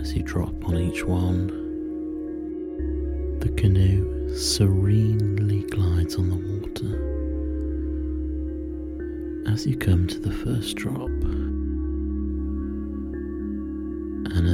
As 0.00 0.14
you 0.14 0.22
drop 0.24 0.68
on 0.68 0.76
each 0.76 1.04
one, 1.04 1.46
the 3.38 3.50
canoe 3.50 4.34
serenely 4.36 5.62
glides 5.70 6.16
on 6.16 6.28
the 6.28 6.36
water. 6.58 7.00
As 9.52 9.64
you 9.64 9.76
come 9.76 10.08
to 10.08 10.18
the 10.18 10.32
first 10.32 10.74
drop, 10.74 11.10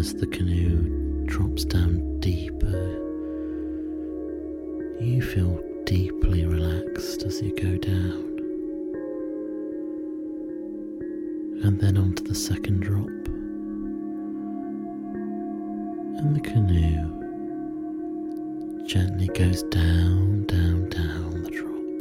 as 0.00 0.14
the 0.14 0.26
canoe 0.28 1.26
drops 1.26 1.66
down 1.66 2.18
deeper, 2.20 2.96
you 4.98 5.20
feel 5.20 5.62
deeply 5.84 6.46
relaxed 6.46 7.22
as 7.24 7.42
you 7.42 7.54
go 7.54 7.76
down. 7.76 8.24
And 11.62 11.78
then 11.78 11.98
onto 11.98 12.24
the 12.24 12.34
second 12.34 12.80
drop. 12.80 13.10
And 16.18 16.34
the 16.34 16.40
canoe 16.40 17.18
gently 18.86 19.26
goes 19.26 19.62
down, 19.64 20.46
down, 20.46 20.88
down 20.88 21.42
the 21.42 21.50
drop. 21.50 22.00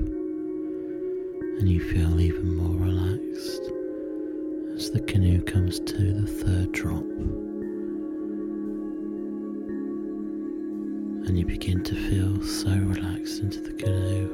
And 1.60 1.68
you 1.68 1.82
feel 1.82 2.18
even 2.22 2.56
more 2.56 2.78
relaxed 2.80 3.70
as 4.74 4.90
the 4.90 5.02
canoe 5.02 5.42
comes 5.42 5.82
to 5.82 6.14
the 6.14 6.28
third 6.28 6.72
drop. 6.72 7.04
And 11.30 11.38
you 11.38 11.46
begin 11.46 11.84
to 11.84 11.94
feel 11.94 12.42
so 12.42 12.72
relaxed 12.72 13.44
into 13.44 13.60
the 13.60 13.72
canoe 13.74 14.28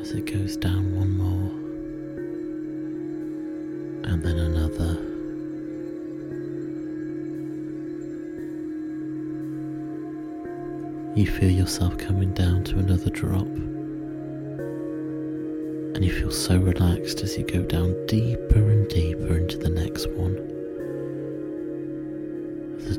as 0.00 0.12
it 0.12 0.24
goes 0.24 0.56
down 0.56 0.94
one 0.94 1.10
more 1.10 1.50
and 4.08 4.22
then 4.22 4.38
another. 4.38 4.94
You 11.16 11.26
feel 11.26 11.50
yourself 11.50 11.98
coming 11.98 12.32
down 12.32 12.62
to 12.64 12.78
another 12.78 13.10
drop, 13.10 13.48
and 15.96 16.04
you 16.04 16.12
feel 16.12 16.30
so 16.30 16.58
relaxed 16.58 17.24
as 17.24 17.36
you 17.36 17.42
go 17.42 17.62
down 17.62 17.96
deeper 18.06 18.70
and 18.70 18.88
deeper 18.88 19.36
into 19.36 19.58
the 19.58 19.68
next 19.68 20.08
one 20.10 20.59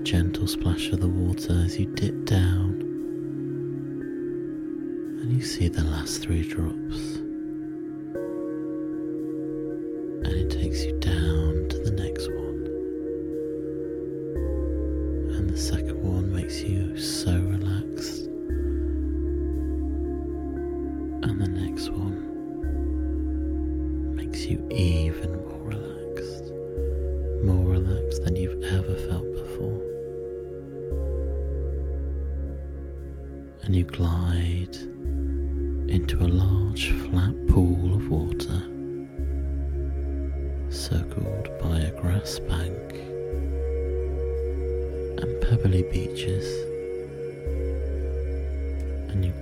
gentle 0.03 0.47
splash 0.47 0.91
of 0.91 0.99
the 0.99 1.07
water 1.07 1.53
as 1.63 1.79
you 1.79 1.85
dip 1.85 2.25
down 2.25 2.79
and 5.21 5.31
you 5.31 5.43
see 5.43 5.67
the 5.67 5.83
last 5.83 6.23
three 6.23 6.41
drops. 6.41 7.19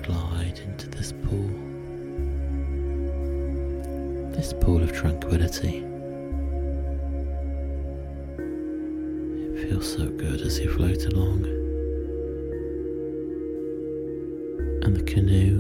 Glide 0.04 0.60
into 0.66 0.88
this 0.90 1.12
pool. 1.12 1.50
This 4.32 4.54
pool 4.54 4.82
of 4.82 4.92
tranquility. 4.94 5.84
It 8.38 9.70
feels 9.70 9.92
so 9.94 10.08
good 10.08 10.42
as 10.42 10.60
you 10.60 10.70
float 10.70 11.06
along. 11.14 11.46
And 14.84 14.96
the 14.96 15.04
canoe 15.04 15.59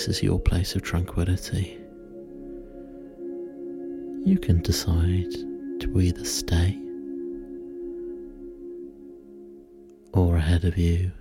this 0.00 0.16
is 0.16 0.22
your 0.22 0.40
place 0.40 0.74
of 0.74 0.80
tranquility. 0.80 1.78
You 4.24 4.38
can 4.40 4.62
decide 4.62 5.30
to 5.80 6.00
either 6.00 6.24
stay 6.24 6.78
or 10.14 10.36
ahead 10.36 10.64
of 10.64 10.78
you. 10.78 11.12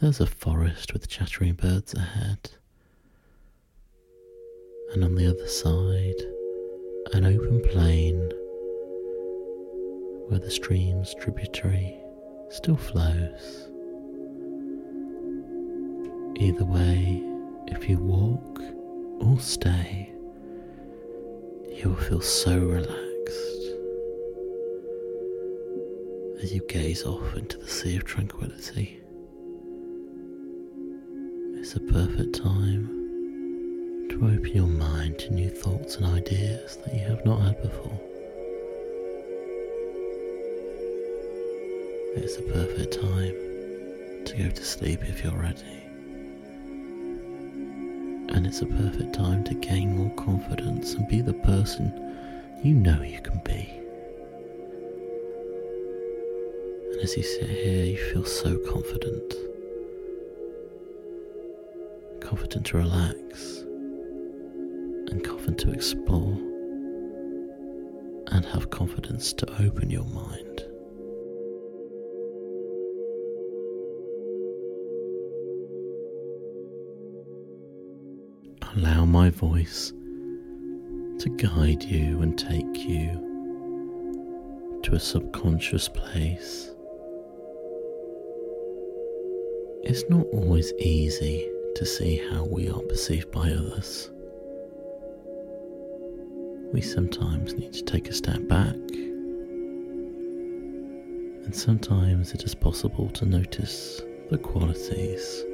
There's 0.00 0.18
a 0.18 0.26
forest 0.26 0.92
with 0.92 1.06
chattering 1.06 1.54
birds 1.54 1.94
ahead 1.94 2.50
and 4.92 5.04
on 5.04 5.14
the 5.14 5.28
other 5.28 5.46
side, 5.46 6.20
an 7.12 7.24
open 7.24 7.62
plain 7.70 8.28
where 10.28 10.40
the 10.40 10.50
stream's 10.50 11.14
tributary 11.14 11.96
still 12.50 12.76
flows. 12.76 13.71
Either 16.42 16.64
way, 16.64 17.22
if 17.68 17.88
you 17.88 17.98
walk 17.98 18.60
or 19.20 19.38
stay, 19.38 20.12
you'll 21.70 21.94
feel 21.94 22.20
so 22.20 22.58
relaxed 22.58 23.62
as 26.42 26.52
you 26.52 26.60
gaze 26.68 27.04
off 27.04 27.36
into 27.36 27.56
the 27.58 27.68
sea 27.68 27.94
of 27.94 28.02
tranquility. 28.02 29.00
It's 31.60 31.76
a 31.76 31.80
perfect 31.80 32.34
time 32.34 32.88
to 34.08 34.16
open 34.16 34.50
your 34.52 34.66
mind 34.66 35.20
to 35.20 35.32
new 35.32 35.48
thoughts 35.48 35.94
and 35.94 36.06
ideas 36.06 36.76
that 36.84 36.92
you 36.92 37.02
have 37.02 37.24
not 37.24 37.40
had 37.40 37.62
before. 37.62 38.00
It's 42.16 42.36
a 42.36 42.42
perfect 42.42 43.00
time 43.00 44.24
to 44.24 44.34
go 44.36 44.50
to 44.50 44.64
sleep 44.64 45.02
if 45.04 45.22
you're 45.22 45.40
ready. 45.40 45.91
It's 48.46 48.60
a 48.60 48.66
perfect 48.66 49.14
time 49.14 49.44
to 49.44 49.54
gain 49.54 49.96
more 49.96 50.14
confidence 50.16 50.94
and 50.94 51.08
be 51.08 51.20
the 51.20 51.32
person 51.32 51.92
you 52.62 52.74
know 52.74 53.00
you 53.02 53.20
can 53.20 53.40
be. 53.44 53.68
And 56.92 57.00
as 57.00 57.16
you 57.16 57.22
sit 57.22 57.48
here, 57.48 57.84
you 57.86 57.96
feel 58.12 58.24
so 58.24 58.58
confident. 58.58 59.34
Confident 62.20 62.66
to 62.66 62.76
relax 62.78 63.64
and 65.10 65.24
confident 65.24 65.58
to 65.60 65.72
explore 65.72 66.36
and 68.28 68.44
have 68.44 68.70
confidence 68.70 69.32
to 69.34 69.46
open 69.62 69.90
your 69.90 70.04
mind. 70.04 70.71
Voice 79.32 79.92
to 81.18 81.28
guide 81.36 81.82
you 81.82 82.22
and 82.22 82.38
take 82.38 82.78
you 82.88 83.20
to 84.82 84.94
a 84.94 85.00
subconscious 85.00 85.88
place. 85.88 86.70
It's 89.84 90.04
not 90.08 90.26
always 90.32 90.72
easy 90.78 91.48
to 91.74 91.84
see 91.84 92.22
how 92.30 92.44
we 92.44 92.68
are 92.70 92.80
perceived 92.82 93.32
by 93.32 93.50
others 93.50 94.12
we 96.72 96.80
sometimes 96.80 97.54
need 97.54 97.72
to 97.74 97.82
take 97.82 98.08
a 98.08 98.14
step 98.14 98.48
back. 98.48 98.74
And 101.44 101.54
sometimes 101.54 102.32
it 102.32 102.44
is 102.44 102.54
possible 102.54 103.10
to 103.10 103.26
notice 103.26 104.00
the 104.30 104.38
qualities 104.38 105.44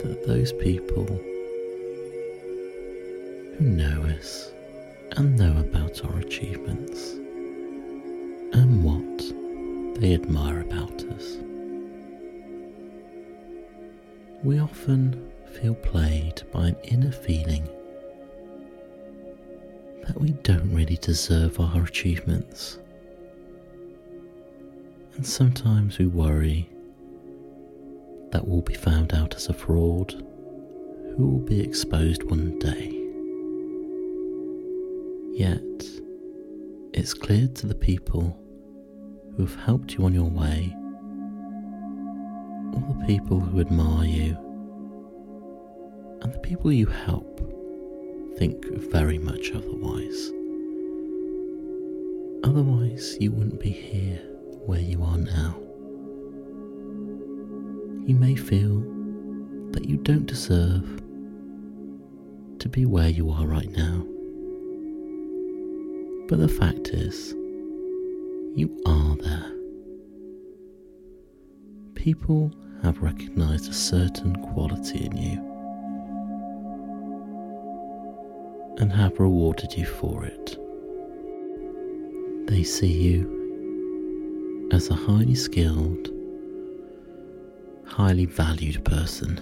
that 0.00 0.24
those 0.26 0.54
people 0.54 1.06
who 3.58 3.64
know 3.64 4.02
us 4.18 4.50
and 5.12 5.36
know 5.38 5.58
about 5.58 6.04
our 6.04 6.18
achievements 6.18 7.12
and 8.52 8.84
what 8.84 10.00
they 10.00 10.12
admire 10.12 10.60
about 10.60 11.02
us. 11.04 11.38
We 14.42 14.58
often 14.58 15.32
feel 15.54 15.74
played 15.74 16.42
by 16.52 16.68
an 16.68 16.76
inner 16.84 17.12
feeling 17.12 17.66
that 20.06 20.20
we 20.20 20.30
don't 20.42 20.74
really 20.74 20.98
deserve 20.98 21.58
our 21.58 21.82
achievements. 21.82 22.78
And 25.14 25.26
sometimes 25.26 25.98
we 25.98 26.06
worry 26.06 26.68
that 28.32 28.46
we'll 28.46 28.60
be 28.60 28.74
found 28.74 29.14
out 29.14 29.34
as 29.34 29.48
a 29.48 29.54
fraud 29.54 30.12
who 31.16 31.26
will 31.26 31.46
be 31.46 31.60
exposed 31.60 32.22
one 32.24 32.58
day. 32.58 32.95
Yet, 35.36 35.60
it's 36.94 37.12
clear 37.12 37.46
to 37.46 37.66
the 37.66 37.74
people 37.74 38.40
who 39.36 39.44
have 39.44 39.54
helped 39.66 39.92
you 39.92 40.06
on 40.06 40.14
your 40.14 40.30
way, 40.30 40.74
all 42.72 42.96
the 42.98 43.04
people 43.06 43.38
who 43.38 43.60
admire 43.60 44.06
you, 44.06 44.34
and 46.22 46.32
the 46.32 46.38
people 46.38 46.72
you 46.72 46.86
help 46.86 47.38
think 48.38 48.64
very 48.90 49.18
much 49.18 49.52
otherwise. 49.52 50.32
Otherwise, 52.42 53.18
you 53.20 53.30
wouldn't 53.30 53.60
be 53.60 53.68
here 53.68 54.22
where 54.64 54.80
you 54.80 55.02
are 55.02 55.18
now. 55.18 55.54
You 58.06 58.14
may 58.14 58.36
feel 58.36 58.80
that 59.72 59.84
you 59.86 59.98
don't 59.98 60.24
deserve 60.24 61.02
to 62.58 62.68
be 62.70 62.86
where 62.86 63.10
you 63.10 63.30
are 63.30 63.46
right 63.46 63.70
now. 63.70 64.06
But 66.28 66.40
the 66.40 66.48
fact 66.48 66.88
is, 66.88 67.34
you 68.56 68.82
are 68.84 69.14
there. 69.16 69.52
People 71.94 72.50
have 72.82 73.00
recognized 73.00 73.70
a 73.70 73.72
certain 73.72 74.34
quality 74.34 75.04
in 75.04 75.16
you 75.16 75.38
and 78.78 78.90
have 78.92 79.20
rewarded 79.20 79.72
you 79.74 79.86
for 79.86 80.24
it. 80.24 80.58
They 82.48 82.64
see 82.64 82.92
you 82.92 84.68
as 84.72 84.90
a 84.90 84.94
highly 84.94 85.36
skilled, 85.36 86.10
highly 87.86 88.24
valued 88.24 88.84
person. 88.84 89.38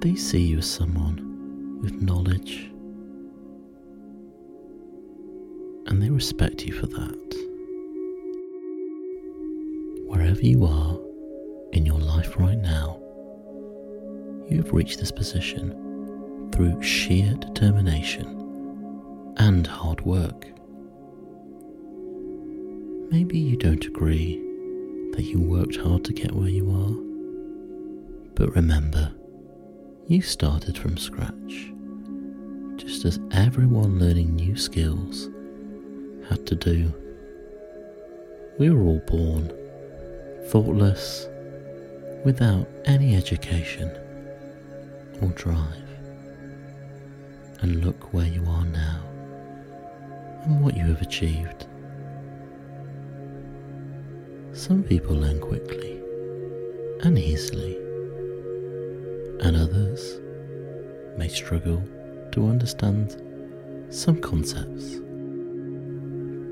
They 0.00 0.16
see 0.16 0.42
you 0.42 0.58
as 0.58 0.68
someone 0.68 1.78
with 1.80 2.02
knowledge 2.02 2.72
and 5.86 6.02
they 6.02 6.10
respect 6.10 6.64
you 6.64 6.72
for 6.72 6.86
that. 6.86 7.36
Wherever 10.06 10.40
you 10.40 10.64
are 10.64 10.98
in 11.72 11.86
your 11.86 11.98
life 11.98 12.36
right 12.38 12.58
now, 12.58 12.98
you 14.48 14.58
have 14.58 14.72
reached 14.72 14.98
this 14.98 15.12
position 15.12 16.50
through 16.52 16.82
sheer 16.82 17.34
determination 17.34 19.34
and 19.38 19.66
hard 19.66 20.00
work. 20.02 20.46
Maybe 23.10 23.38
you 23.38 23.56
don't 23.56 23.84
agree 23.84 24.42
that 25.12 25.24
you 25.24 25.40
worked 25.40 25.76
hard 25.76 26.04
to 26.06 26.12
get 26.12 26.32
where 26.32 26.48
you 26.48 26.70
are, 26.70 28.32
but 28.34 28.54
remember, 28.54 29.12
you 30.08 30.22
started 30.22 30.76
from 30.76 30.96
scratch, 30.96 31.72
just 32.76 33.04
as 33.04 33.20
everyone 33.32 33.98
learning 33.98 34.34
new 34.34 34.56
skills 34.56 35.28
had 36.28 36.46
to 36.46 36.54
do. 36.54 36.92
We 38.58 38.70
were 38.70 38.82
all 38.82 39.02
born 39.06 39.52
thoughtless, 40.48 41.26
without 42.24 42.68
any 42.84 43.16
education 43.16 43.90
or 45.20 45.28
drive 45.30 45.82
and 47.60 47.84
look 47.84 48.12
where 48.12 48.26
you 48.26 48.44
are 48.46 48.64
now 48.64 49.00
and 50.44 50.62
what 50.62 50.76
you 50.76 50.84
have 50.84 51.02
achieved. 51.02 51.66
Some 54.52 54.82
people 54.84 55.16
learn 55.16 55.40
quickly 55.40 56.00
and 57.02 57.18
easily, 57.18 57.76
and 59.40 59.56
others 59.56 60.20
may 61.16 61.28
struggle 61.28 61.82
to 62.32 62.48
understand 62.48 63.20
some 63.90 64.20
concepts. 64.20 65.00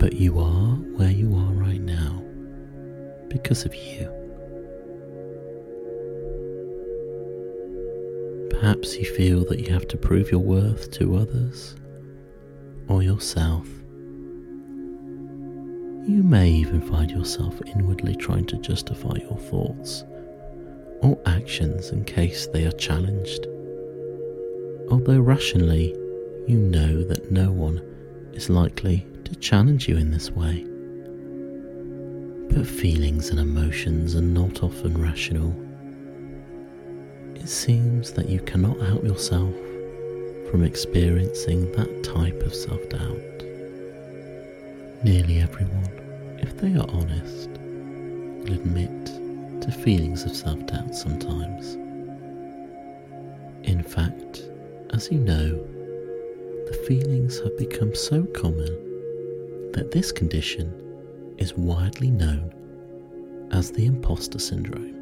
But 0.05 0.21
you 0.21 0.39
are 0.39 0.75
where 0.99 1.11
you 1.11 1.35
are 1.35 1.55
right 1.55 1.81
now 1.81 2.23
because 3.29 3.65
of 3.65 3.75
you. 3.75 4.05
Perhaps 8.51 8.99
you 8.99 9.07
feel 9.07 9.47
that 9.47 9.61
you 9.61 9.73
have 9.73 9.89
to 9.89 9.97
prove 9.97 10.31
your 10.31 10.43
worth 10.43 10.91
to 10.99 11.17
others 11.17 11.75
or 12.87 13.03
yourself. 13.03 13.67
You 16.07 16.23
may 16.23 16.51
even 16.51 16.83
find 16.83 17.11
yourself 17.11 17.59
inwardly 17.65 18.15
trying 18.15 18.45
to 18.49 18.59
justify 18.59 19.17
your 19.23 19.39
thoughts 19.39 20.05
or 21.01 21.19
actions 21.25 21.93
in 21.93 22.05
case 22.05 22.47
they 22.49 22.67
are 22.67 22.73
challenged. 22.73 23.47
Although 24.91 25.21
rationally, 25.21 25.97
you 26.47 26.59
know 26.59 27.05
that 27.05 27.33
no 27.33 27.51
one 27.51 27.79
is 28.35 28.51
likely 28.51 29.07
to 29.25 29.35
challenge 29.37 29.89
you 29.89 29.97
in 29.97 30.11
this 30.11 30.31
way. 30.31 30.65
But 32.55 32.67
feelings 32.67 33.31
and 33.31 33.41
emotions 33.41 34.15
are 34.15 34.21
not 34.21 34.63
often 34.63 35.01
rational 35.01 35.55
it 37.45 37.51
seems 37.51 38.13
that 38.13 38.31
you 38.31 38.41
cannot 38.41 38.81
help 38.81 39.05
yourself 39.05 39.55
from 40.51 40.65
experiencing 40.65 41.71
that 41.73 42.03
type 42.03 42.41
of 42.41 42.55
self 42.55 42.81
doubt. 42.89 43.45
Nearly 45.05 45.41
everyone, 45.41 46.39
if 46.39 46.57
they 46.57 46.75
are 46.75 46.89
honest, 46.89 47.51
will 47.51 48.55
admit 48.55 49.07
to 49.61 49.71
feelings 49.71 50.25
of 50.25 50.35
self 50.35 50.65
doubt 50.65 50.95
sometimes. 50.95 51.75
In 53.65 53.83
fact, 53.83 54.49
as 54.95 55.11
you 55.11 55.19
know, 55.19 55.51
the 56.67 56.85
feelings 56.89 57.41
have 57.41 57.59
become 57.59 57.95
so 57.95 58.25
common 58.25 58.75
that 59.75 59.91
this 59.91 60.13
condition 60.13 60.73
is 61.39 61.55
widely 61.55 62.11
known 62.11 62.53
as 63.51 63.73
the 63.73 63.87
imposter 63.87 64.39
syndrome. 64.39 64.93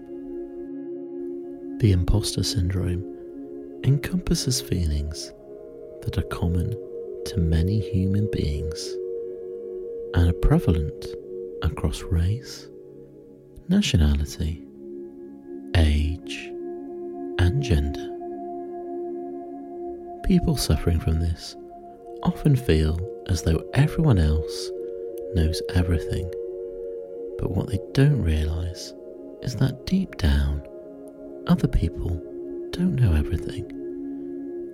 The 1.78 1.92
imposter 1.92 2.42
syndrome 2.42 3.04
encompasses 3.84 4.60
feelings 4.62 5.30
that 6.02 6.16
are 6.16 6.22
common 6.22 6.70
to 7.26 7.38
many 7.38 7.80
human 7.80 8.28
beings 8.32 8.96
and 10.14 10.30
are 10.30 10.38
prevalent 10.40 11.06
across 11.62 12.02
race, 12.02 12.68
nationality, 13.68 14.64
age, 15.76 16.50
and 17.38 17.62
gender. 17.62 18.08
People 20.24 20.56
suffering 20.56 20.98
from 20.98 21.20
this 21.20 21.56
often 22.22 22.56
feel 22.56 22.98
as 23.28 23.42
though 23.42 23.64
everyone 23.74 24.18
else 24.18 24.70
knows 25.34 25.60
everything, 25.74 26.30
but 27.38 27.50
what 27.50 27.68
they 27.68 27.78
don't 27.92 28.22
realise 28.22 28.92
is 29.42 29.56
that 29.56 29.86
deep 29.86 30.16
down, 30.16 30.62
other 31.46 31.68
people 31.68 32.10
don't 32.70 32.96
know 32.96 33.12
everything, 33.14 33.64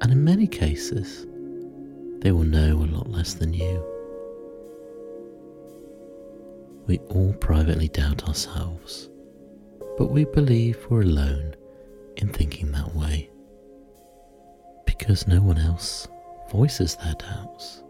and 0.01 0.13
in 0.13 0.25
many 0.25 0.47
cases, 0.47 1.27
they 2.21 2.33
will 2.33 2.45
know 2.45 2.77
a 2.77 2.91
lot 2.95 3.11
less 3.11 3.35
than 3.35 3.55
you. 3.55 3.85
We 6.87 6.99
all 7.11 7.33
privately 7.35 7.89
doubt 7.89 8.29
ourselves, 8.29 9.09
but 9.97 10.11
we 10.11 10.25
believe 10.25 10.87
we're 10.89 11.03
alone 11.03 11.55
in 12.17 12.29
thinking 12.29 12.73
that 12.73 12.95
way 12.95 13.31
because 14.87 15.29
no 15.29 15.41
one 15.41 15.59
else 15.59 16.09
voices 16.51 16.97
their 16.97 17.15
doubts. 17.15 17.83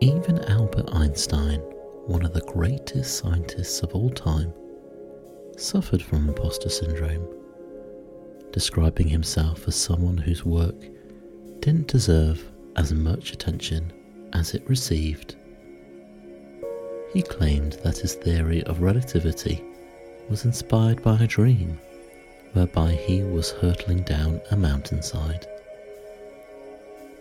Even 0.00 0.38
Albert 0.44 0.88
Einstein, 0.94 1.60
one 2.06 2.24
of 2.24 2.32
the 2.32 2.40
greatest 2.42 3.18
scientists 3.18 3.82
of 3.82 3.94
all 3.94 4.10
time, 4.10 4.52
suffered 5.56 6.02
from 6.02 6.28
imposter 6.28 6.70
syndrome, 6.70 7.26
describing 8.52 9.08
himself 9.08 9.68
as 9.68 9.76
someone 9.76 10.16
whose 10.16 10.44
work 10.44 10.88
didn't 11.60 11.88
deserve 11.88 12.42
as 12.76 12.92
much 12.92 13.32
attention 13.32 13.92
as 14.32 14.54
it 14.54 14.68
received. 14.68 15.36
He 17.12 17.22
claimed 17.22 17.74
that 17.84 17.98
his 17.98 18.14
theory 18.14 18.62
of 18.64 18.80
relativity 18.80 19.62
was 20.30 20.44
inspired 20.44 21.02
by 21.02 21.16
a 21.16 21.26
dream 21.26 21.78
whereby 22.52 22.92
he 22.92 23.22
was 23.22 23.50
hurtling 23.50 24.02
down 24.04 24.40
a 24.50 24.56
mountainside 24.56 25.46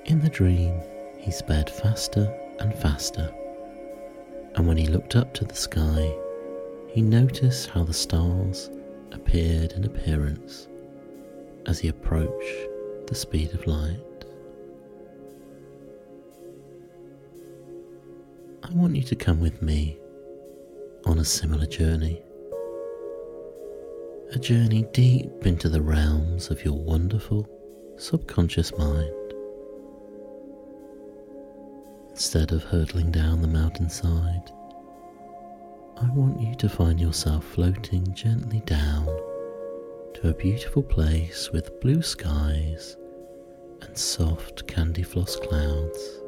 In 0.05 0.19
the 0.21 0.29
dream, 0.29 0.81
he 1.17 1.31
sped 1.31 1.69
faster 1.69 2.33
and 2.59 2.73
faster, 2.73 3.31
and 4.55 4.67
when 4.67 4.77
he 4.77 4.87
looked 4.87 5.15
up 5.15 5.33
to 5.35 5.45
the 5.45 5.55
sky, 5.55 6.13
he 6.87 7.01
noticed 7.01 7.69
how 7.69 7.83
the 7.83 7.93
stars 7.93 8.71
appeared 9.11 9.73
in 9.73 9.85
appearance 9.85 10.67
as 11.67 11.79
he 11.79 11.87
approached 11.87 12.67
the 13.07 13.15
speed 13.15 13.53
of 13.53 13.67
light. 13.67 13.99
I 18.63 18.71
want 18.73 18.95
you 18.95 19.03
to 19.03 19.15
come 19.15 19.39
with 19.39 19.61
me 19.61 19.99
on 21.05 21.19
a 21.19 21.25
similar 21.25 21.65
journey. 21.65 22.21
A 24.31 24.39
journey 24.39 24.85
deep 24.93 25.45
into 25.45 25.69
the 25.69 25.81
realms 25.81 26.49
of 26.49 26.63
your 26.63 26.75
wonderful 26.75 27.47
subconscious 27.97 28.75
mind. 28.77 29.11
Instead 32.19 32.51
of 32.51 32.65
hurtling 32.65 33.11
down 33.11 33.41
the 33.41 33.47
mountainside, 33.47 34.51
I 35.95 36.09
want 36.09 36.41
you 36.41 36.53
to 36.55 36.67
find 36.67 36.99
yourself 36.99 37.45
floating 37.45 38.13
gently 38.13 38.59
down 38.65 39.05
to 40.15 40.27
a 40.27 40.33
beautiful 40.33 40.83
place 40.83 41.49
with 41.53 41.79
blue 41.79 42.01
skies 42.01 42.97
and 43.81 43.97
soft 43.97 44.67
candy 44.67 45.01
floss 45.01 45.37
clouds. 45.37 46.19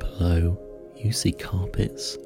Below, 0.00 0.58
you 0.96 1.12
see 1.12 1.32
carpets 1.32 2.16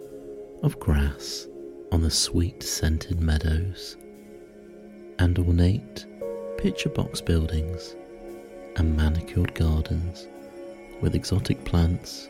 of 0.63 0.79
grass 0.79 1.49
on 1.91 2.01
the 2.01 2.13
sweet 2.13 2.63
scented 2.63 3.21
meadows 3.21 3.97
and 5.19 5.37
ornate 5.41 6.07
picture 6.59 6.91
box 6.91 7.21
buildings 7.21 7.97
and 8.77 8.97
manicured 8.97 9.53
gardens 9.57 10.29
with 11.01 11.17
exotic 11.17 11.65
plants 11.65 12.29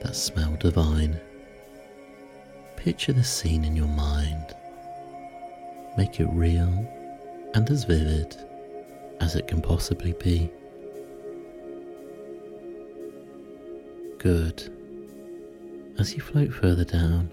that 0.00 0.16
smell 0.16 0.56
divine. 0.56 1.20
Picture 2.76 3.12
the 3.12 3.24
scene 3.24 3.64
in 3.64 3.74
your 3.76 3.88
mind. 3.88 4.54
Make 5.96 6.20
it 6.20 6.28
real 6.30 6.86
and 7.54 7.68
as 7.70 7.84
vivid 7.84 8.36
as 9.20 9.34
it 9.34 9.48
can 9.48 9.60
possibly 9.60 10.12
be. 10.14 10.50
Good. 14.18 14.72
As 15.98 16.14
you 16.14 16.20
float 16.20 16.52
further 16.52 16.84
down, 16.84 17.30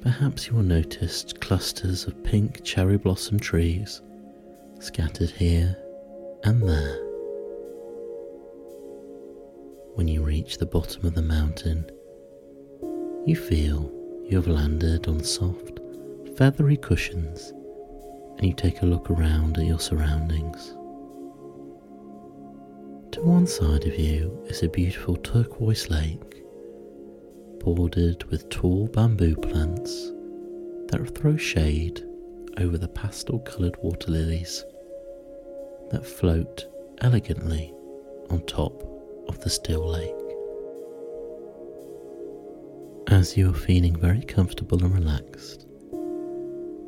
perhaps 0.00 0.46
you 0.46 0.54
will 0.54 0.62
notice 0.62 1.24
clusters 1.40 2.06
of 2.06 2.22
pink 2.22 2.62
cherry 2.62 2.96
blossom 2.96 3.40
trees 3.40 4.00
scattered 4.78 5.30
here 5.30 5.76
and 6.44 6.62
there. 6.62 7.07
When 9.98 10.06
you 10.06 10.22
reach 10.22 10.58
the 10.58 10.64
bottom 10.64 11.06
of 11.06 11.16
the 11.16 11.22
mountain, 11.22 11.84
you 13.26 13.34
feel 13.34 13.90
you 14.24 14.36
have 14.36 14.46
landed 14.46 15.08
on 15.08 15.24
soft, 15.24 15.80
feathery 16.36 16.76
cushions 16.76 17.52
and 18.36 18.46
you 18.46 18.52
take 18.52 18.82
a 18.82 18.86
look 18.86 19.10
around 19.10 19.58
at 19.58 19.66
your 19.66 19.80
surroundings. 19.80 20.68
To 23.10 23.22
one 23.22 23.48
side 23.48 23.88
of 23.88 23.98
you 23.98 24.40
is 24.46 24.62
a 24.62 24.68
beautiful 24.68 25.16
turquoise 25.16 25.90
lake, 25.90 26.44
bordered 27.58 28.22
with 28.30 28.48
tall 28.50 28.86
bamboo 28.86 29.34
plants 29.34 30.12
that 30.92 31.12
throw 31.18 31.36
shade 31.36 32.04
over 32.58 32.78
the 32.78 32.86
pastel 32.86 33.40
coloured 33.40 33.76
water 33.82 34.12
lilies 34.12 34.64
that 35.90 36.06
float 36.06 36.66
elegantly 37.00 37.74
on 38.30 38.42
top 38.42 38.87
of 39.28 39.40
the 39.40 39.50
still 39.50 39.86
lake. 39.86 40.14
As 43.08 43.36
you 43.36 43.50
are 43.50 43.54
feeling 43.54 43.96
very 43.96 44.22
comfortable 44.22 44.84
and 44.84 44.94
relaxed, 44.94 45.66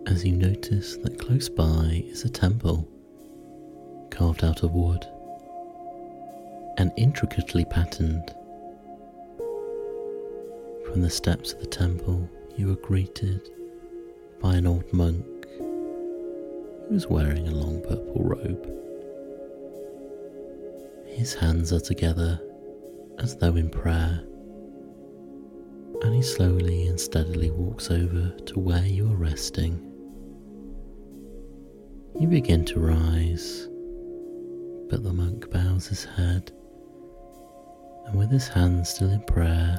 as 0.07 0.25
you 0.25 0.33
notice 0.33 0.97
that 0.99 1.19
close 1.19 1.49
by 1.49 2.03
is 2.07 2.25
a 2.25 2.29
temple 2.29 2.89
carved 4.11 4.45
out 4.45 4.63
of 4.63 4.73
wood 4.73 5.07
and 6.79 6.93
intricately 6.97 7.65
patterned. 7.65 8.35
From 10.87 11.03
the 11.03 11.11
steps 11.11 11.53
of 11.53 11.61
the 11.61 11.67
temple, 11.67 12.29
you 12.57 12.73
are 12.73 12.77
greeted 12.77 13.49
by 14.41 14.57
an 14.57 14.67
old 14.67 14.93
monk 14.93 15.25
who 15.59 16.89
is 16.91 17.07
wearing 17.07 17.47
a 17.47 17.55
long 17.55 17.81
purple 17.83 18.25
robe. 18.25 18.90
His 21.21 21.35
hands 21.35 21.71
are 21.71 21.81
together 21.81 22.41
as 23.19 23.37
though 23.37 23.55
in 23.55 23.69
prayer, 23.69 24.25
and 26.01 26.15
he 26.15 26.23
slowly 26.23 26.87
and 26.87 26.99
steadily 26.99 27.51
walks 27.51 27.91
over 27.91 28.31
to 28.47 28.59
where 28.59 28.87
you 28.87 29.05
are 29.05 29.17
resting. 29.17 29.75
You 32.19 32.27
begin 32.27 32.65
to 32.65 32.81
rise, 32.81 33.69
but 34.89 35.03
the 35.03 35.13
monk 35.13 35.51
bows 35.51 35.89
his 35.89 36.07
head, 36.07 36.53
and 38.07 38.19
with 38.19 38.31
his 38.31 38.49
hands 38.49 38.89
still 38.89 39.11
in 39.11 39.21
prayer, 39.25 39.79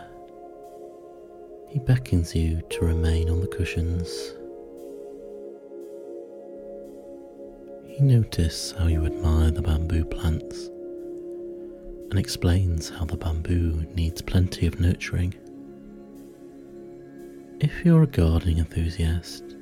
he 1.70 1.80
beckons 1.80 2.36
you 2.36 2.62
to 2.70 2.86
remain 2.86 3.32
on 3.32 3.42
the 3.42 3.48
cushions. 3.48 4.36
He 7.88 8.04
notices 8.04 8.76
how 8.78 8.86
you 8.86 9.08
admire 9.08 9.50
the 9.50 9.64
bamboo 9.64 10.06
plants 10.06 10.70
and 12.12 12.20
explains 12.20 12.90
how 12.90 13.06
the 13.06 13.16
bamboo 13.16 13.86
needs 13.96 14.22
plenty 14.22 14.68
of 14.68 14.82
nurturing. 14.82 15.34
If 17.62 17.86
you're 17.86 18.04
a 18.04 18.08
gardening 18.08 18.58
enthusiast, 18.58 19.56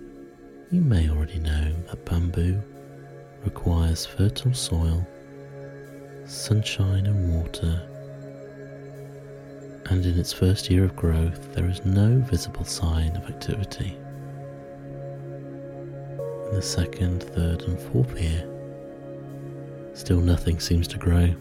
you 0.71 0.81
may 0.81 1.09
already 1.11 1.37
know 1.37 1.71
that 1.87 2.05
bamboo 2.05 2.59
requires 3.45 4.07
fertile 4.07 4.55
soil, 4.55 5.07
sunshine, 6.25 7.05
and 7.05 7.35
water, 7.35 7.87
and 9.91 10.03
in 10.03 10.17
its 10.17 10.33
first 10.33 10.71
year 10.71 10.85
of 10.85 10.95
growth, 10.95 11.53
there 11.53 11.69
is 11.69 11.85
no 11.85 12.17
visible 12.17 12.65
sign 12.65 13.15
of 13.15 13.29
activity. 13.29 13.95
In 16.47 16.55
the 16.55 16.61
second, 16.63 17.21
third, 17.21 17.61
and 17.61 17.79
fourth 17.79 18.19
year, 18.19 18.43
still 19.93 20.19
nothing 20.19 20.59
seems 20.59 20.87
to 20.87 20.97
grow. 20.97 21.35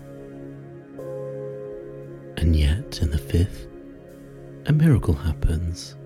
And 2.38 2.54
yet, 2.54 3.02
in 3.02 3.10
the 3.10 3.18
fifth, 3.18 3.66
a 4.66 4.72
miracle 4.72 5.12
happens, 5.12 5.96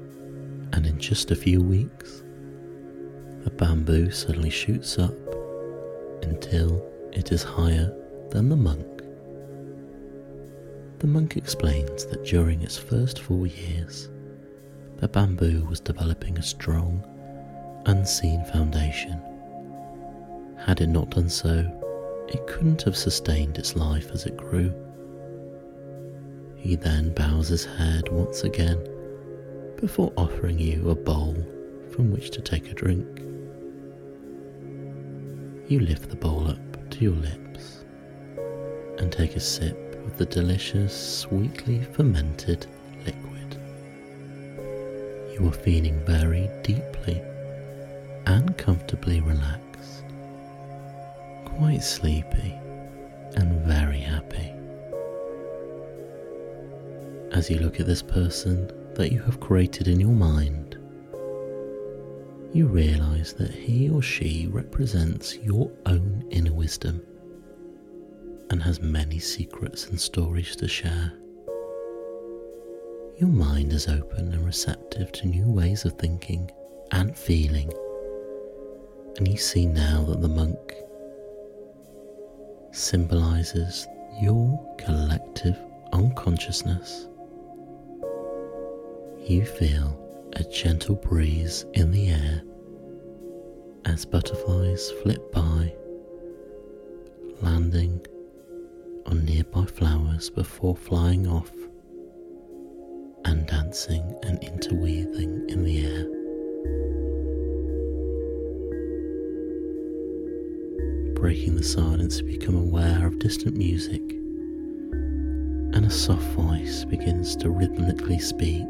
and 0.72 0.86
in 0.86 0.98
just 0.98 1.30
a 1.30 1.36
few 1.36 1.60
weeks, 1.60 2.22
a 3.44 3.50
bamboo 3.50 4.10
suddenly 4.10 4.48
shoots 4.48 4.98
up 4.98 5.14
until 6.22 6.90
it 7.12 7.32
is 7.32 7.42
higher 7.42 7.94
than 8.30 8.48
the 8.48 8.56
monk. 8.56 9.02
The 11.00 11.06
monk 11.06 11.36
explains 11.36 12.06
that 12.06 12.24
during 12.24 12.62
its 12.62 12.78
first 12.78 13.20
four 13.20 13.46
years, 13.46 14.08
the 14.96 15.08
bamboo 15.08 15.66
was 15.68 15.80
developing 15.80 16.38
a 16.38 16.42
strong, 16.42 17.04
unseen 17.84 18.42
foundation. 18.46 19.20
Had 20.56 20.80
it 20.80 20.86
not 20.86 21.10
done 21.10 21.28
so, 21.28 21.58
it 22.28 22.46
couldn't 22.46 22.80
have 22.82 22.96
sustained 22.96 23.58
its 23.58 23.76
life 23.76 24.10
as 24.12 24.24
it 24.24 24.38
grew. 24.38 24.72
He 26.62 26.76
then 26.76 27.12
bows 27.12 27.48
his 27.48 27.64
head 27.64 28.08
once 28.08 28.44
again 28.44 28.78
before 29.80 30.12
offering 30.16 30.60
you 30.60 30.90
a 30.90 30.94
bowl 30.94 31.34
from 31.90 32.12
which 32.12 32.30
to 32.30 32.40
take 32.40 32.70
a 32.70 32.74
drink. 32.74 33.18
You 35.68 35.80
lift 35.80 36.08
the 36.08 36.14
bowl 36.14 36.46
up 36.46 36.90
to 36.90 37.00
your 37.00 37.16
lips 37.16 37.84
and 38.98 39.10
take 39.10 39.34
a 39.34 39.40
sip 39.40 39.76
of 40.06 40.16
the 40.16 40.24
delicious, 40.24 40.94
sweetly 40.94 41.82
fermented 41.82 42.68
liquid. 43.04 43.56
You 45.32 45.48
are 45.48 45.52
feeling 45.64 45.98
very 46.06 46.48
deeply 46.62 47.20
and 48.26 48.56
comfortably 48.56 49.20
relaxed, 49.20 50.04
quite 51.44 51.82
sleepy 51.82 52.54
as 57.42 57.50
you 57.50 57.58
look 57.58 57.80
at 57.80 57.86
this 57.86 58.02
person 58.02 58.70
that 58.94 59.10
you 59.10 59.20
have 59.20 59.40
created 59.40 59.88
in 59.88 59.98
your 59.98 60.12
mind, 60.12 60.78
you 62.52 62.68
realize 62.68 63.32
that 63.32 63.50
he 63.50 63.90
or 63.90 64.00
she 64.00 64.46
represents 64.52 65.36
your 65.38 65.68
own 65.86 66.24
inner 66.30 66.52
wisdom 66.52 67.04
and 68.50 68.62
has 68.62 68.80
many 68.80 69.18
secrets 69.18 69.88
and 69.88 70.00
stories 70.00 70.54
to 70.54 70.68
share. 70.68 71.12
Your 73.18 73.28
mind 73.28 73.72
is 73.72 73.88
open 73.88 74.32
and 74.32 74.46
receptive 74.46 75.10
to 75.10 75.26
new 75.26 75.50
ways 75.50 75.84
of 75.84 75.94
thinking 75.94 76.48
and 76.92 77.18
feeling, 77.18 77.72
and 79.16 79.26
you 79.26 79.36
see 79.36 79.66
now 79.66 80.04
that 80.04 80.20
the 80.20 80.28
monk 80.28 80.76
symbolizes 82.70 83.88
your 84.20 84.76
collective 84.78 85.58
unconsciousness. 85.92 87.08
You 89.24 89.46
feel 89.46 89.98
a 90.32 90.42
gentle 90.42 90.96
breeze 90.96 91.64
in 91.74 91.92
the 91.92 92.08
air 92.08 92.42
as 93.84 94.04
butterflies 94.04 94.90
flit 95.02 95.30
by, 95.30 95.72
landing 97.40 98.04
on 99.06 99.24
nearby 99.24 99.64
flowers 99.66 100.28
before 100.28 100.74
flying 100.74 101.28
off 101.28 101.52
and 103.24 103.46
dancing 103.46 104.02
and 104.24 104.42
interweaving 104.42 105.48
in 105.48 105.62
the 105.62 105.86
air. 105.86 106.04
Breaking 111.14 111.54
the 111.54 111.62
silence, 111.62 112.18
you 112.18 112.24
become 112.24 112.56
aware 112.56 113.06
of 113.06 113.20
distant 113.20 113.56
music, 113.56 114.02
and 115.74 115.84
a 115.86 115.90
soft 115.90 116.26
voice 116.32 116.84
begins 116.84 117.36
to 117.36 117.50
rhythmically 117.50 118.18
speak. 118.18 118.66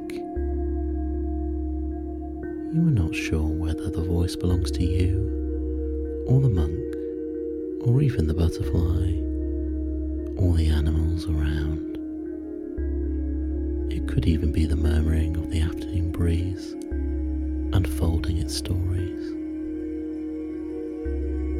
You 2.74 2.88
are 2.88 2.90
not 2.90 3.14
sure 3.14 3.46
whether 3.46 3.90
the 3.90 4.00
voice 4.00 4.34
belongs 4.34 4.70
to 4.70 4.82
you, 4.82 6.24
or 6.26 6.40
the 6.40 6.48
monk, 6.48 6.72
or 7.86 8.00
even 8.00 8.26
the 8.26 8.32
butterfly, 8.32 9.12
or 10.38 10.54
the 10.56 10.70
animals 10.70 11.28
around. 11.28 11.98
It 13.92 14.08
could 14.08 14.26
even 14.26 14.52
be 14.52 14.64
the 14.64 14.76
murmuring 14.76 15.36
of 15.36 15.50
the 15.50 15.60
afternoon 15.60 16.12
breeze, 16.12 16.72
unfolding 17.74 18.38
its 18.38 18.54
stories. 18.54 19.26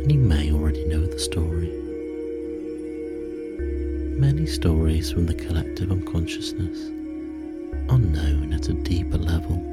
And 0.01 0.11
you 0.11 0.19
may 0.19 0.51
already 0.51 0.87
know 0.87 1.05
the 1.05 1.19
story. 1.19 1.73
Many 4.19 4.47
stories 4.47 5.13
from 5.13 5.27
the 5.27 5.35
collective 5.35 5.91
unconsciousness 5.91 6.87
are 7.91 7.99
known 7.99 8.55
at 8.55 8.71
a 8.71 8.73
deeper 8.73 9.19
level. 9.19 9.72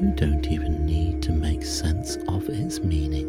You 0.00 0.12
don't 0.12 0.46
even 0.52 0.86
need 0.86 1.22
to 1.22 1.32
make 1.32 1.64
sense 1.64 2.18
of 2.28 2.48
its 2.48 2.84
meaning. 2.84 3.26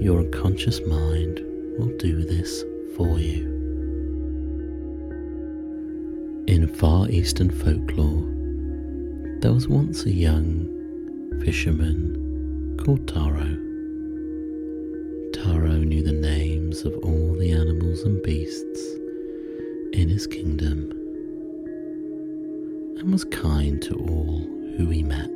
Your 0.00 0.20
unconscious 0.20 0.80
mind 0.86 1.44
will 1.78 1.94
do 1.98 2.24
this 2.24 2.64
for 2.96 3.18
you. 3.18 3.44
In 6.46 6.66
Far 6.66 7.06
Eastern 7.10 7.50
folklore, 7.50 8.26
there 9.40 9.52
was 9.52 9.68
once 9.68 10.06
a 10.06 10.10
young 10.10 10.66
fisherman 11.44 12.78
called 12.82 13.06
Taro. 13.06 13.58
Taro 15.34 15.76
knew 15.84 16.02
the 16.02 16.12
names 16.12 16.86
of 16.86 16.94
all 17.02 17.34
the 17.34 17.52
animals 17.52 18.04
and 18.04 18.22
beasts 18.22 18.80
in 19.92 20.08
his 20.08 20.26
kingdom 20.26 20.90
and 22.98 23.12
was 23.12 23.24
kind 23.24 23.82
to 23.82 23.94
all 23.96 24.61
who 24.76 24.86
he 24.86 25.02
met. 25.02 25.30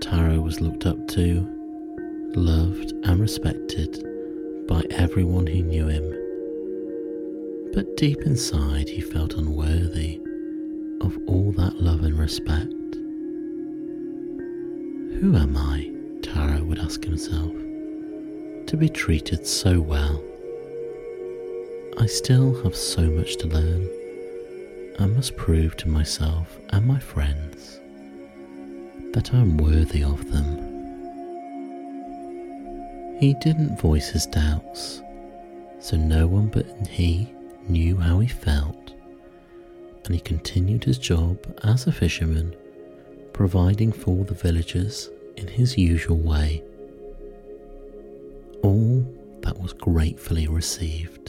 Taro 0.00 0.40
was 0.40 0.60
looked 0.60 0.86
up 0.86 1.08
to, 1.08 1.46
loved, 2.34 2.92
and 3.04 3.20
respected 3.20 4.02
by 4.68 4.82
everyone 4.90 5.46
who 5.46 5.62
knew 5.62 5.86
him 5.86 6.16
but 7.76 7.94
deep 7.98 8.22
inside 8.22 8.88
he 8.88 9.02
felt 9.02 9.34
unworthy 9.34 10.18
of 11.02 11.18
all 11.26 11.52
that 11.52 11.78
love 11.78 12.04
and 12.04 12.18
respect. 12.18 12.72
Who 15.20 15.36
am 15.36 15.54
I, 15.58 15.92
Taro 16.22 16.64
would 16.64 16.78
ask 16.78 17.04
himself, 17.04 17.52
to 18.64 18.76
be 18.78 18.88
treated 18.88 19.46
so 19.46 19.78
well? 19.78 20.24
I 21.98 22.06
still 22.06 22.62
have 22.62 22.74
so 22.74 23.02
much 23.02 23.36
to 23.36 23.46
learn. 23.46 23.90
I 24.98 25.04
must 25.04 25.36
prove 25.36 25.76
to 25.78 25.88
myself 25.90 26.58
and 26.70 26.86
my 26.86 26.98
friends 26.98 27.80
that 29.12 29.34
I 29.34 29.38
am 29.38 29.58
worthy 29.58 30.02
of 30.02 30.30
them. 30.32 30.56
He 33.20 33.34
didn't 33.34 33.78
voice 33.78 34.08
his 34.08 34.24
doubts, 34.24 35.02
so 35.80 35.98
no 35.98 36.26
one 36.26 36.46
but 36.46 36.66
he 36.88 37.30
knew 37.68 37.98
how 37.98 38.20
he 38.20 38.28
felt, 38.28 38.94
and 40.06 40.14
he 40.14 40.20
continued 40.20 40.84
his 40.84 40.96
job 40.96 41.38
as 41.62 41.86
a 41.86 41.92
fisherman, 41.92 42.56
providing 43.34 43.92
for 43.92 44.24
the 44.24 44.32
villagers 44.34 45.10
in 45.36 45.46
his 45.46 45.76
usual 45.76 46.16
way. 46.16 46.62
All 48.62 49.04
that 49.42 49.60
was 49.60 49.74
gratefully 49.74 50.46
received. 50.48 51.25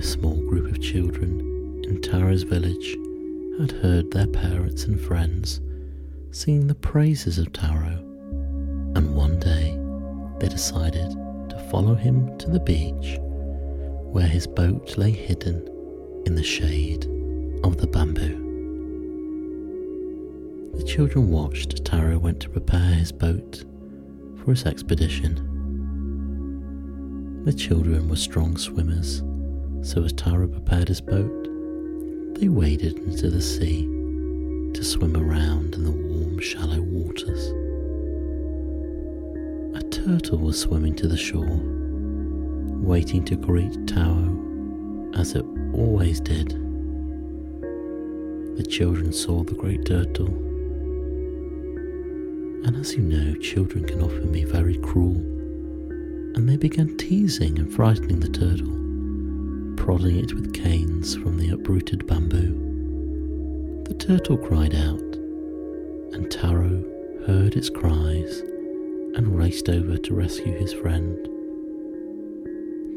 A 0.00 0.02
small 0.02 0.40
group 0.48 0.70
of 0.70 0.80
children 0.80 1.84
in 1.84 2.00
Taro's 2.00 2.42
village 2.42 2.96
had 3.60 3.70
heard 3.82 4.10
their 4.10 4.26
parents 4.26 4.84
and 4.84 4.98
friends 4.98 5.60
sing 6.30 6.66
the 6.66 6.74
praises 6.74 7.36
of 7.36 7.52
Taro, 7.52 7.98
and 8.96 9.14
one 9.14 9.38
day 9.38 9.78
they 10.38 10.48
decided 10.48 11.10
to 11.50 11.68
follow 11.70 11.94
him 11.94 12.38
to 12.38 12.48
the 12.48 12.60
beach 12.60 13.18
where 14.10 14.26
his 14.26 14.46
boat 14.46 14.96
lay 14.96 15.10
hidden 15.10 15.68
in 16.24 16.34
the 16.34 16.42
shade 16.42 17.04
of 17.62 17.76
the 17.76 17.86
bamboo. 17.86 18.38
The 20.78 20.84
children 20.84 21.28
watched 21.28 21.84
Taro 21.84 22.18
went 22.18 22.40
to 22.40 22.48
prepare 22.48 22.94
his 22.94 23.12
boat 23.12 23.66
for 24.38 24.52
his 24.52 24.64
expedition. 24.64 25.34
The 27.44 27.52
children 27.52 28.08
were 28.08 28.16
strong 28.16 28.56
swimmers, 28.56 29.22
so 29.82 30.04
as 30.04 30.12
Taro 30.12 30.46
prepared 30.48 30.88
his 30.88 31.00
boat, 31.00 31.48
they 32.38 32.48
waded 32.48 32.98
into 32.98 33.30
the 33.30 33.42
sea 33.42 33.82
to 34.74 34.84
swim 34.84 35.16
around 35.16 35.74
in 35.74 35.84
the 35.84 35.90
warm, 35.90 36.38
shallow 36.38 36.80
waters. 36.80 37.52
A 39.76 39.82
turtle 39.88 40.38
was 40.38 40.58
swimming 40.58 40.94
to 40.96 41.08
the 41.08 41.16
shore 41.16 41.60
waiting 42.82 43.24
to 43.24 43.36
greet 43.36 43.86
Taro 43.86 44.36
as 45.14 45.34
it 45.34 45.44
always 45.74 46.18
did. 46.20 46.48
The 48.56 48.64
children 48.66 49.12
saw 49.12 49.44
the 49.44 49.54
great 49.54 49.84
turtle, 49.84 50.28
and 52.66 52.76
as 52.76 52.94
you 52.94 53.02
know, 53.02 53.34
children 53.36 53.84
can 53.84 54.02
often 54.02 54.32
be 54.32 54.44
very 54.44 54.78
cruel, 54.78 55.16
and 56.34 56.48
they 56.48 56.56
began 56.56 56.96
teasing 56.96 57.58
and 57.58 57.72
frightening 57.72 58.20
the 58.20 58.28
turtle, 58.28 58.79
prodding 59.80 60.18
it 60.18 60.34
with 60.34 60.52
canes 60.52 61.16
from 61.16 61.38
the 61.38 61.48
uprooted 61.48 62.06
bamboo. 62.06 63.82
The 63.88 63.94
turtle 63.94 64.36
cried 64.36 64.74
out, 64.74 65.16
and 66.12 66.30
Taro 66.30 66.84
heard 67.26 67.56
its 67.56 67.70
cries 67.70 68.40
and 69.16 69.38
raced 69.38 69.70
over 69.70 69.96
to 69.96 70.14
rescue 70.14 70.52
his 70.52 70.74
friend. 70.74 71.16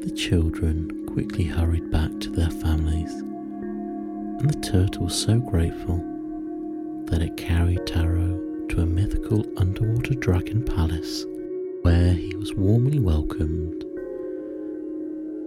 The 0.03 0.11
children 0.11 1.07
quickly 1.07 1.45
hurried 1.45 1.89
back 1.89 2.19
to 2.19 2.29
their 2.29 2.51
families, 2.51 3.13
and 3.13 4.49
the 4.49 4.59
turtle 4.59 5.05
was 5.05 5.15
so 5.15 5.39
grateful 5.39 6.03
that 7.05 7.21
it 7.21 7.37
carried 7.37 7.87
Taro 7.87 8.65
to 8.67 8.81
a 8.81 8.85
mythical 8.85 9.45
underwater 9.55 10.15
dragon 10.15 10.61
palace 10.61 11.25
where 11.83 12.13
he 12.13 12.35
was 12.35 12.53
warmly 12.53 12.99
welcomed 12.99 13.85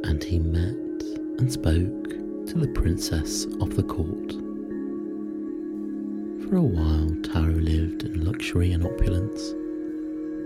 and 0.05 0.25
he 0.25 0.39
met 0.39 0.86
and 1.39 1.53
spoke 1.53 2.11
to 2.47 2.59
the 2.59 2.73
princess 2.75 3.45
of 3.61 3.77
the 3.77 3.83
court. 3.83 4.33
For 6.49 6.57
a 6.57 6.63
while, 6.63 7.11
Taro 7.23 7.55
lived 7.55 8.05
in 8.05 8.25
luxury 8.25 8.73
and 8.73 8.85
opulence, 8.85 9.51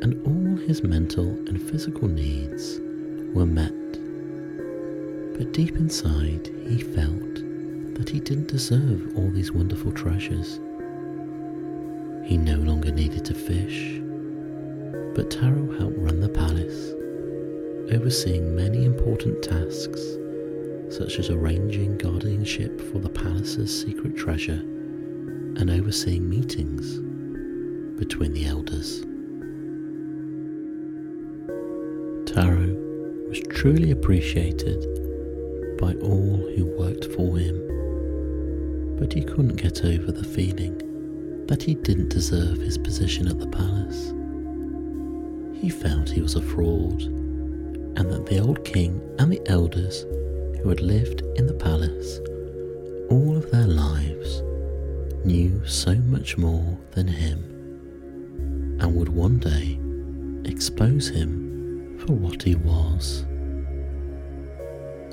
and 0.03 0.21
all 0.27 0.57
his 0.67 0.83
mental 0.83 1.29
and 1.47 1.61
physical 1.61 2.09
needs 2.09 2.81
were 3.35 3.47
met 3.47 3.75
but 5.41 5.53
deep 5.53 5.77
inside, 5.77 6.51
he 6.69 6.77
felt 6.77 7.37
that 7.95 8.11
he 8.11 8.21
didn't 8.21 8.49
deserve 8.49 9.17
all 9.17 9.31
these 9.31 9.53
wonderful 9.53 9.91
treasures. 9.91 10.61
He 12.27 12.37
no 12.37 12.57
longer 12.57 12.93
needed 12.93 13.25
to 13.25 13.33
fish, 13.33 14.03
but 15.15 15.31
Taro 15.31 15.79
helped 15.79 15.97
run 15.97 16.21
the 16.21 16.29
palace, 16.29 16.93
overseeing 17.91 18.55
many 18.55 18.85
important 18.85 19.43
tasks, 19.43 20.19
such 20.91 21.19
as 21.19 21.31
arranging 21.31 21.97
guardianship 21.97 22.81
for 22.81 22.99
the 22.99 23.09
palace's 23.09 23.83
secret 23.83 24.17
treasure 24.17 24.61
and 25.57 25.71
overseeing 25.71 26.29
meetings 26.29 26.99
between 27.99 28.33
the 28.33 28.47
elders. 28.47 29.01
Taro 32.27 32.75
was 33.29 33.41
truly 33.51 33.93
appreciated 33.93 34.85
by 35.79 35.95
all 35.95 36.37
who 36.57 36.65
worked 36.77 37.07
for 37.15 37.37
him, 37.39 38.97
but 38.99 39.13
he 39.13 39.23
couldn't 39.23 39.57
get 39.57 39.85
over 39.85 40.11
the 40.11 40.25
feeling 40.25 40.77
that 41.47 41.63
he 41.63 41.75
didn't 41.75 42.09
deserve 42.09 42.59
his 42.59 42.79
position 42.79 43.29
at 43.29 43.39
the 43.39 43.47
palace. 43.47 44.13
he 45.61 45.69
felt 45.69 46.09
he 46.09 46.23
was 46.23 46.37
a 46.37 46.43
fraud, 46.43 47.03
and 47.03 48.11
that 48.11 48.25
the 48.27 48.39
old 48.39 48.65
king 48.65 49.01
and 49.19 49.31
the 49.31 49.43
elders 49.47 50.07
who 50.63 50.69
had 50.69 50.81
lived 50.81 51.23
in 51.37 51.47
the 51.47 51.55
palace 51.55 52.19
all 53.11 53.37
of 53.37 53.51
their 53.51 53.67
lives 53.67 54.43
knew 55.25 55.61
so 55.67 55.95
much 55.95 56.39
more 56.39 56.79
than 56.93 57.09
him 57.09 57.39
and 58.81 58.95
would 58.95 59.09
one 59.09 59.39
day 59.39 59.79
expose 60.51 61.09
him 61.09 61.99
for 61.99 62.13
what 62.13 62.43
he 62.43 62.55
was. 62.55 63.25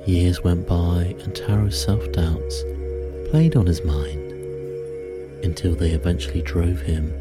Years 0.05 0.41
went 0.43 0.67
by 0.67 1.15
and 1.23 1.35
Taro's 1.35 1.81
self 1.81 2.09
doubts 2.11 2.63
played 3.29 3.55
on 3.57 3.65
his 3.65 3.83
mind 3.83 4.31
until 5.43 5.75
they 5.75 5.91
eventually 5.91 6.41
drove 6.41 6.81
him 6.81 7.13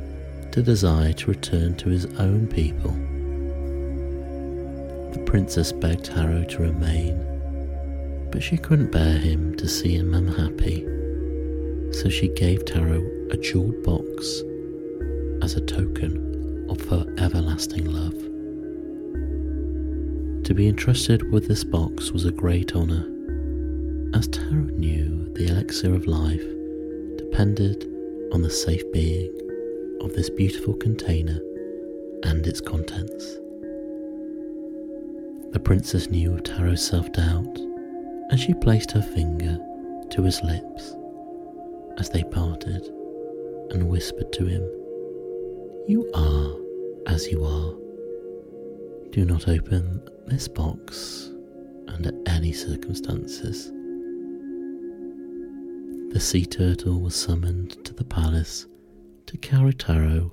to 0.53 0.63
desire 0.63 1.13
to 1.13 1.31
return 1.31 1.75
to 1.77 1.89
his 1.89 2.07
own 2.19 2.47
people. 2.47 2.93
The 5.13 5.25
princess 5.25 5.73
begged 5.73 6.05
Taro 6.05 6.45
to 6.45 6.63
remain, 6.63 7.36
but 8.31 8.43
she 8.43 8.57
couldn't 8.57 8.93
bear 8.93 9.19
him 9.19 9.55
to 9.57 9.69
see 9.69 9.97
him 9.97 10.15
unhappy, 10.15 10.85
so 11.93 12.09
she 12.09 12.29
gave 12.29 12.65
Taro 12.65 13.03
a 13.31 13.37
jeweled 13.37 13.83
box 13.83 14.43
as 15.43 15.55
a 15.55 15.61
token 15.61 16.67
of 16.69 16.81
her 16.89 17.07
everlasting 17.19 17.85
love. 17.87 18.15
To 20.45 20.55
be 20.55 20.69
entrusted 20.69 21.31
with 21.33 21.49
this 21.49 21.65
box 21.65 22.13
was 22.13 22.25
a 22.25 22.33
great 22.33 22.75
honour, 22.75 23.07
as 24.15 24.29
Taro 24.29 24.63
knew 24.77 25.33
the 25.35 25.49
elixir 25.49 25.95
of 25.95 26.07
life 26.07 26.45
depended 27.17 27.85
on 28.33 28.43
the 28.43 28.51
safe 28.51 28.83
being 28.93 29.33
of 30.01 30.15
this 30.15 30.31
beautiful 30.31 30.75
container 30.75 31.41
and 32.23 32.47
its 32.47 32.61
contents. 32.61 33.39
The 35.53 35.61
princess 35.63 36.11
knew 36.11 36.35
of 36.35 36.43
Taro's 36.43 36.87
self 36.87 37.11
doubt, 37.13 37.59
and 38.31 38.41
she 38.41 38.55
placed 38.55 38.91
her 38.91 39.03
finger 39.03 39.59
to 40.11 40.23
his 40.23 40.43
lips 40.43 40.97
as 41.99 42.11
they 42.11 42.23
parted 42.25 42.83
and 43.71 43.89
whispered 43.89 44.33
to 44.33 44.47
him, 44.47 44.63
You 45.87 46.11
are 46.15 46.57
as 47.13 47.29
you 47.29 47.45
are. 47.45 47.75
Do 49.11 49.25
not 49.25 49.49
open 49.49 50.07
this 50.27 50.49
box 50.49 51.31
under 51.89 52.11
any 52.27 52.53
circumstances. 52.53 53.73
The 56.13 56.21
sea 56.21 56.47
turtle 56.47 57.01
was 57.01 57.15
summoned 57.15 57.85
to 57.85 57.95
the 57.95 58.05
palace 58.05 58.67
to 59.27 59.37
carry 59.39 59.73
Taro 59.73 60.33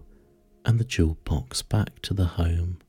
and 0.65 0.79
the 0.79 0.85
jewel 0.85 1.17
box 1.25 1.61
back 1.61 2.01
to 2.03 2.13
the 2.13 2.25
home. 2.25 2.79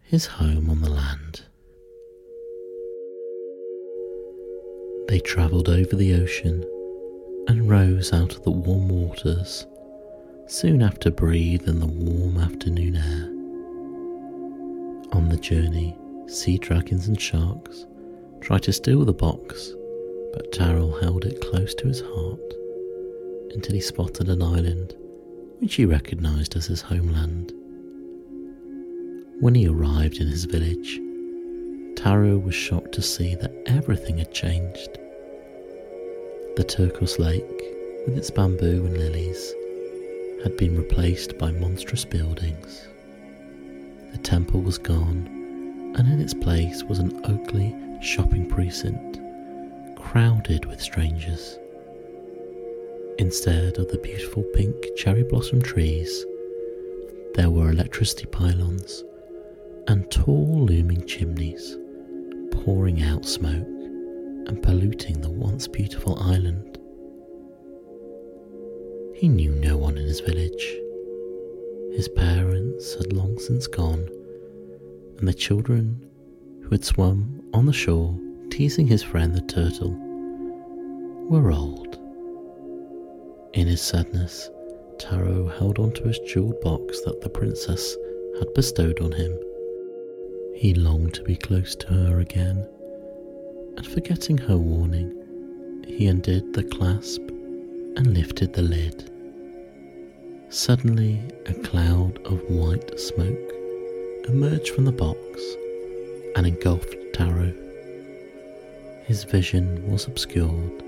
His 0.00 0.26
home 0.26 0.68
on 0.68 0.82
the 0.82 0.90
land. 0.90 1.46
They 5.08 5.20
travelled 5.20 5.68
over 5.68 5.96
the 5.96 6.14
ocean 6.14 6.64
and 7.48 7.68
rose 7.68 8.12
out 8.12 8.34
of 8.34 8.42
the 8.44 8.50
warm 8.50 8.88
waters, 8.88 9.66
soon 10.46 10.82
after 10.82 11.10
breathe 11.10 11.68
in 11.68 11.80
the 11.80 11.86
warm 11.86 12.38
afternoon 12.38 12.96
air. 12.96 13.28
On 15.12 15.28
the 15.28 15.36
journey, 15.36 15.96
sea 16.26 16.56
dragons 16.58 17.08
and 17.08 17.20
sharks 17.20 17.86
tried 18.40 18.62
to 18.62 18.72
steal 18.72 19.04
the 19.04 19.12
box, 19.12 19.72
but 20.32 20.52
Taro 20.52 20.98
held 21.00 21.24
it 21.24 21.40
close 21.40 21.74
to 21.74 21.88
his 21.88 22.00
heart 22.00 22.54
until 23.54 23.74
he 23.74 23.80
spotted 23.80 24.28
an 24.28 24.42
island 24.42 24.94
which 25.62 25.76
he 25.76 25.84
recognized 25.84 26.56
as 26.56 26.66
his 26.66 26.80
homeland. 26.80 27.52
When 29.38 29.54
he 29.54 29.68
arrived 29.68 30.16
in 30.18 30.26
his 30.26 30.44
village, 30.44 31.00
Taro 31.96 32.36
was 32.36 32.54
shocked 32.54 32.92
to 32.92 33.02
see 33.02 33.34
that 33.36 33.54
everything 33.66 34.18
had 34.18 34.32
changed. 34.32 34.98
The 36.56 36.64
turquoise 36.64 37.18
lake, 37.18 37.62
with 38.06 38.18
its 38.18 38.30
bamboo 38.30 38.84
and 38.84 38.98
lilies, 38.98 39.54
had 40.42 40.56
been 40.56 40.76
replaced 40.76 41.38
by 41.38 41.52
monstrous 41.52 42.04
buildings. 42.04 42.88
The 44.10 44.18
temple 44.18 44.62
was 44.62 44.78
gone, 44.78 45.26
and 45.96 46.12
in 46.12 46.20
its 46.20 46.34
place 46.34 46.82
was 46.82 46.98
an 46.98 47.20
ugly 47.24 47.74
shopping 48.02 48.48
precinct, 48.48 49.20
crowded 49.96 50.64
with 50.64 50.82
strangers. 50.82 51.58
Instead 53.18 53.78
of 53.78 53.88
the 53.88 53.98
beautiful 53.98 54.42
pink 54.54 54.74
cherry 54.96 55.22
blossom 55.22 55.62
trees, 55.62 56.26
there 57.34 57.50
were 57.50 57.70
electricity 57.70 58.26
pylons 58.26 59.04
and 59.88 60.10
tall 60.10 60.66
looming 60.66 61.06
chimneys 61.06 61.76
pouring 62.52 63.02
out 63.02 63.24
smoke 63.24 63.66
and 64.46 64.62
polluting 64.62 65.20
the 65.20 65.30
once 65.30 65.66
beautiful 65.66 66.18
island. 66.20 66.78
He 69.14 69.28
knew 69.28 69.52
no 69.52 69.76
one 69.76 69.96
in 69.98 70.04
his 70.04 70.20
village. 70.20 70.76
His 71.94 72.08
parents 72.08 72.94
had 72.94 73.12
long 73.12 73.38
since 73.38 73.66
gone, 73.66 74.08
and 75.18 75.28
the 75.28 75.34
children 75.34 76.08
who 76.62 76.70
had 76.70 76.84
swum 76.84 77.42
on 77.52 77.66
the 77.66 77.72
shore 77.72 78.18
teasing 78.50 78.86
his 78.86 79.02
friend 79.02 79.34
the 79.34 79.40
turtle 79.42 79.96
were 81.28 81.50
old. 81.50 81.98
In 83.54 83.66
his 83.66 83.80
sadness, 83.82 84.50
Taro 84.98 85.48
held 85.58 85.78
onto 85.78 86.04
his 86.04 86.18
jeweled 86.20 86.60
box 86.60 87.00
that 87.02 87.20
the 87.20 87.28
princess 87.28 87.96
had 88.38 88.52
bestowed 88.54 89.00
on 89.00 89.12
him. 89.12 89.38
He 90.62 90.74
longed 90.74 91.14
to 91.14 91.24
be 91.24 91.34
close 91.34 91.74
to 91.74 91.88
her 91.88 92.20
again, 92.20 92.64
and 93.76 93.84
forgetting 93.84 94.38
her 94.38 94.56
warning, 94.56 95.12
he 95.88 96.06
undid 96.06 96.54
the 96.54 96.62
clasp 96.62 97.20
and 97.96 98.14
lifted 98.14 98.52
the 98.52 98.62
lid. 98.62 99.10
Suddenly, 100.50 101.20
a 101.46 101.54
cloud 101.54 102.24
of 102.24 102.48
white 102.48 102.96
smoke 103.00 103.52
emerged 104.28 104.68
from 104.68 104.84
the 104.84 104.92
box 104.92 105.18
and 106.36 106.46
engulfed 106.46 106.94
Taro. 107.12 107.52
His 109.06 109.24
vision 109.24 109.90
was 109.90 110.06
obscured, 110.06 110.80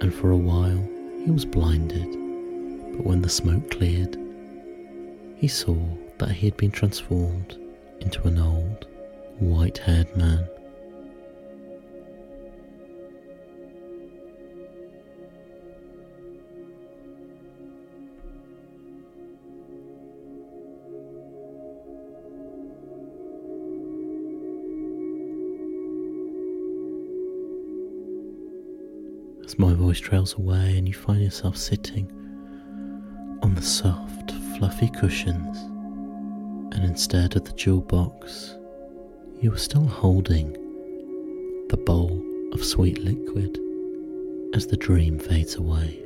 and 0.00 0.14
for 0.14 0.30
a 0.30 0.38
while 0.38 0.82
he 1.22 1.30
was 1.30 1.44
blinded. 1.44 2.10
But 2.96 3.04
when 3.04 3.20
the 3.20 3.28
smoke 3.28 3.70
cleared, 3.70 4.16
he 5.36 5.48
saw 5.48 5.76
that 6.16 6.30
he 6.30 6.46
had 6.46 6.56
been 6.56 6.70
transformed 6.70 7.58
into 8.00 8.26
an 8.26 8.38
old, 8.38 8.86
white 9.38 9.78
haired 9.78 10.14
man. 10.16 10.48
as 29.46 29.58
my 29.60 29.72
voice 29.72 30.00
trails 30.00 30.34
away 30.34 30.76
and 30.76 30.88
you 30.88 30.94
find 30.94 31.22
yourself 31.22 31.56
sitting 31.56 32.10
on 33.42 33.54
the 33.54 33.62
soft, 33.62 34.32
fluffy 34.58 34.88
cushions, 34.88 35.56
and 36.76 36.84
instead 36.84 37.34
of 37.36 37.44
the 37.44 37.52
jewel 37.52 37.80
box, 37.80 38.54
you 39.40 39.50
are 39.50 39.58
still 39.58 39.86
holding 39.86 40.52
the 41.68 41.76
bowl 41.76 42.22
of 42.52 42.62
sweet 42.62 42.98
liquid 42.98 43.58
as 44.54 44.66
the 44.66 44.76
dream 44.76 45.18
fades 45.18 45.54
away. 45.54 45.98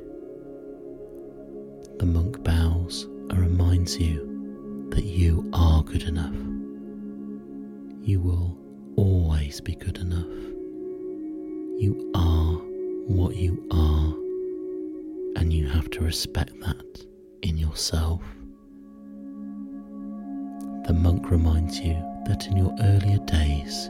The 1.99 2.07
monk 2.07 2.45
bows 2.45 3.03
and 3.31 3.39
reminds 3.39 3.99
you 3.99 4.89
that 4.91 5.03
you 5.03 5.51
are 5.53 5.83
good 5.83 6.05
enough. 6.05 6.37
You 8.07 8.21
will 8.21 8.57
always 8.95 9.61
be 9.61 9.75
good 9.75 9.99
enough. 9.99 10.25
You 11.83 12.13
are 12.15 12.55
what 13.09 13.35
you 13.35 13.67
are, 13.73 14.15
and 15.41 15.53
you 15.53 15.67
have 15.67 15.91
to 15.91 16.01
respect 16.05 16.53
that 16.61 17.07
in 17.43 17.59
yourself. 17.59 18.23
The 20.91 20.99
monk 20.99 21.31
reminds 21.31 21.79
you 21.79 21.95
that 22.27 22.49
in 22.49 22.57
your 22.57 22.75
earlier 22.81 23.19
days 23.19 23.89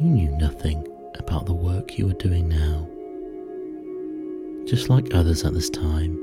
you 0.00 0.06
knew 0.06 0.30
nothing 0.38 0.88
about 1.18 1.44
the 1.44 1.52
work 1.52 1.98
you 1.98 2.08
are 2.08 2.14
doing 2.14 2.48
now. 2.48 2.88
Just 4.66 4.88
like 4.88 5.14
others 5.14 5.44
at 5.44 5.52
this 5.52 5.68
time, 5.68 6.16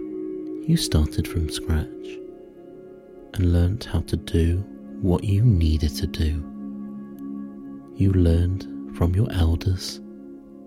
you 0.66 0.76
started 0.76 1.28
from 1.28 1.52
scratch 1.52 2.18
and 3.36 3.54
learnt 3.54 3.86
how 3.86 4.00
to 4.00 4.18
do 4.18 4.66
what 5.04 5.24
you 5.24 5.44
needed 5.44 5.96
to 5.98 6.08
do. 6.08 6.44
You 7.94 8.12
learned 8.14 8.98
from 8.98 9.14
your 9.14 9.32
elders 9.34 9.98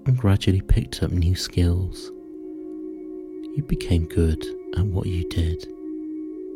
and 0.06 0.16
gradually 0.16 0.60
picked 0.60 1.02
up 1.02 1.10
new 1.10 1.34
skills. 1.34 2.12
You 3.56 3.64
became 3.66 4.06
good 4.06 4.46
at 4.76 4.86
what 4.86 5.06
you 5.06 5.28
did 5.28 5.73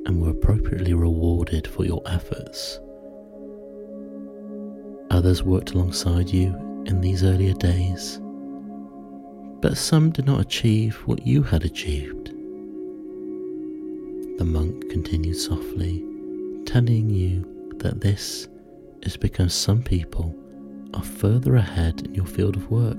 and 0.09 0.21
were 0.23 0.31
appropriately 0.31 0.95
rewarded 0.95 1.69
for 1.69 1.85
your 1.85 2.03
efforts. 2.07 2.81
Others 5.11 5.43
worked 5.43 5.73
alongside 5.73 6.31
you 6.31 6.55
in 6.87 7.03
these 7.03 7.23
earlier 7.23 7.53
days, 7.53 8.19
but 9.61 9.77
some 9.77 10.11
did 10.11 10.25
not 10.25 10.41
achieve 10.41 10.97
what 11.05 11.27
you 11.27 11.43
had 11.43 11.65
achieved. 11.65 12.29
The 14.39 14.45
monk 14.47 14.89
continued 14.89 15.37
softly, 15.37 16.03
telling 16.65 17.11
you 17.11 17.75
that 17.77 18.01
this 18.01 18.49
is 19.03 19.17
because 19.17 19.53
some 19.53 19.83
people 19.83 20.35
are 20.95 21.03
further 21.03 21.57
ahead 21.57 22.01
in 22.07 22.15
your 22.15 22.27
field 22.27 22.57
of 22.57 22.71
work, 22.71 22.97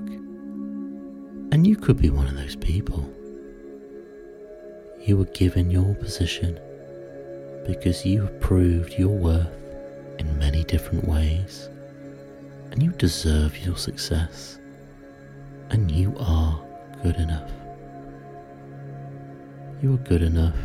and 1.50 1.66
you 1.66 1.74
could 1.74 2.00
be 2.00 2.10
one 2.10 2.28
of 2.28 2.36
those 2.36 2.54
people. 2.56 3.12
You 5.00 5.16
were 5.16 5.24
given 5.24 5.72
your 5.72 5.94
position 5.96 6.60
because 7.70 8.04
you 8.04 8.22
have 8.22 8.40
proved 8.40 8.98
your 8.98 9.16
worth 9.16 9.46
in 10.18 10.38
many 10.40 10.64
different 10.64 11.06
ways, 11.06 11.68
and 12.72 12.82
you 12.82 12.90
deserve 12.90 13.56
your 13.64 13.76
success, 13.76 14.58
and 15.70 15.88
you 15.88 16.12
are 16.18 16.60
good 17.04 17.14
enough. 17.14 17.48
You 19.80 19.94
are 19.94 19.98
good 19.98 20.22
enough 20.22 20.56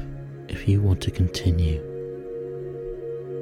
if 0.47 0.67
you 0.67 0.81
want 0.81 0.99
to 1.01 1.11
continue 1.11 1.79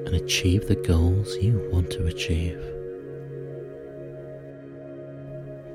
and 0.05 0.15
achieve 0.15 0.67
the 0.67 0.75
goals 0.75 1.37
you 1.37 1.65
want 1.71 1.89
to 1.91 2.07
achieve. 2.07 2.59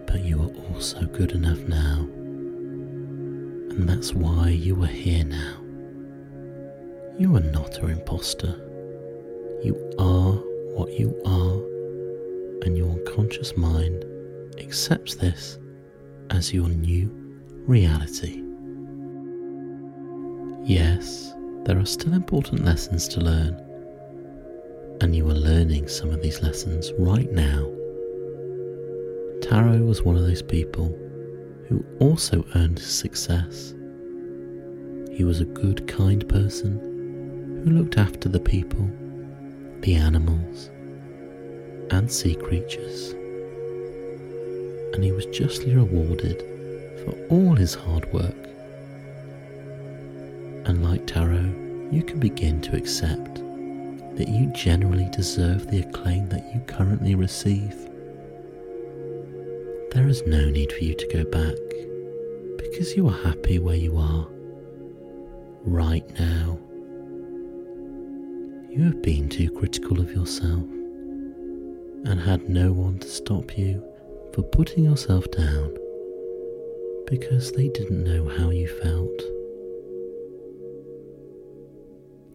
But 0.07 0.27
you 0.27 0.43
are 0.43 0.53
also 0.75 1.07
good 1.07 1.33
enough 1.33 1.61
now, 1.61 2.01
and 3.71 3.89
that's 3.89 4.13
why 4.13 4.51
you 4.51 4.83
are 4.85 4.87
here 4.87 5.25
now. 5.25 5.68
You 7.19 7.35
are 7.35 7.41
not 7.41 7.79
an 7.79 7.91
imposter. 7.91 8.55
You 9.65 9.75
are 9.99 10.35
what 10.77 10.93
you 10.93 11.21
are, 11.27 12.65
and 12.65 12.77
your 12.77 12.91
unconscious 12.91 13.57
mind 13.57 14.05
accepts 14.61 15.17
this 15.17 15.59
as 16.31 16.55
your 16.55 16.69
new 16.69 17.11
reality. 17.67 18.41
Yes, 20.63 21.35
there 21.65 21.81
are 21.81 21.85
still 21.85 22.13
important 22.13 22.65
lessons 22.65 23.09
to 23.09 23.21
learn, 23.21 23.61
and 25.01 25.17
you 25.17 25.29
are 25.29 25.35
learning 25.35 25.89
some 25.89 26.11
of 26.11 26.23
these 26.23 26.41
lessons 26.41 26.93
right 27.01 27.33
now. 27.33 27.69
Taro 29.43 29.79
was 29.79 30.03
one 30.03 30.15
of 30.15 30.23
those 30.23 30.43
people 30.43 30.97
who 31.67 31.85
also 31.99 32.45
earned 32.55 32.79
success. 32.79 33.75
He 35.11 35.25
was 35.25 35.41
a 35.41 35.47
good, 35.47 35.89
kind 35.89 36.29
person 36.29 36.88
who 37.69 37.75
looked 37.75 37.99
after 37.99 38.29
the 38.29 38.41
people, 38.41 38.89
the 39.81 39.95
animals, 39.95 40.71
and 41.91 42.11
sea 42.11 42.35
creatures. 42.35 43.13
And 44.95 45.05
he 45.05 45.13
was 45.13 45.27
justly 45.27 45.75
rewarded 45.75 46.39
for 47.05 47.13
all 47.29 47.55
his 47.55 47.75
hard 47.75 48.11
work. 48.13 48.35
And 50.65 50.83
like 50.83 51.07
Taro, 51.07 51.53
you 51.91 52.03
can 52.03 52.19
begin 52.19 52.61
to 52.63 52.77
accept 52.77 53.35
that 54.17 54.29
you 54.29 54.47
generally 54.55 55.09
deserve 55.11 55.71
the 55.71 55.81
acclaim 55.81 56.29
that 56.31 56.45
you 56.55 56.61
currently 56.67 57.15
receive. 57.15 57.75
There 59.93 60.09
is 60.09 60.27
no 60.27 60.49
need 60.51 60.73
for 60.73 60.85
you 60.85 60.95
to 60.95 61.07
go 61.09 61.25
back 61.25 62.57
because 62.57 62.97
you 62.97 63.09
are 63.09 63.25
happy 63.25 63.59
where 63.59 63.77
you 63.77 63.97
are 63.97 64.27
right 65.65 66.09
now. 66.19 66.59
You 68.79 68.85
have 68.85 69.03
been 69.03 69.29
too 69.29 69.51
critical 69.51 69.99
of 69.99 70.13
yourself 70.13 70.63
and 72.05 72.21
had 72.21 72.49
no 72.49 72.71
one 72.71 73.01
to 73.01 73.09
stop 73.09 73.59
you 73.59 73.83
for 74.33 74.43
putting 74.43 74.85
yourself 74.85 75.29
down 75.33 75.77
because 77.09 77.51
they 77.51 77.71
didn't 77.71 78.05
know 78.05 78.29
how 78.29 78.51
you 78.51 78.69
felt. 78.69 79.19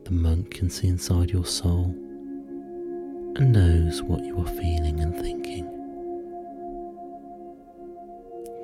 The 0.03 0.11
monk 0.11 0.55
can 0.55 0.69
see 0.69 0.89
inside 0.89 1.31
your 1.31 1.45
soul 1.45 1.95
and 3.37 3.53
knows 3.53 4.03
what 4.03 4.25
you 4.25 4.37
are 4.37 4.45
feeling 4.45 4.99
and 4.99 5.15
thinking. 5.15 5.63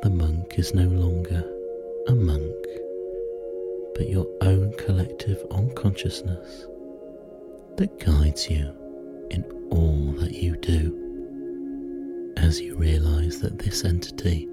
The 0.03 0.09
monk 0.09 0.59
is 0.59 0.73
no 0.73 0.83
longer 0.83 1.49
a 2.09 2.13
monk, 2.13 2.65
but 3.95 4.09
your 4.09 4.27
own 4.41 4.73
collective 4.73 5.41
unconsciousness 5.49 6.65
that 7.77 7.99
guides 7.99 8.49
you 8.49 8.75
in 9.31 9.43
all 9.71 10.13
that 10.19 10.33
you 10.33 10.55
do. 10.57 10.95
As 12.37 12.59
you 12.59 12.75
realize 12.75 13.39
that 13.41 13.59
this 13.59 13.85
entity 13.85 14.47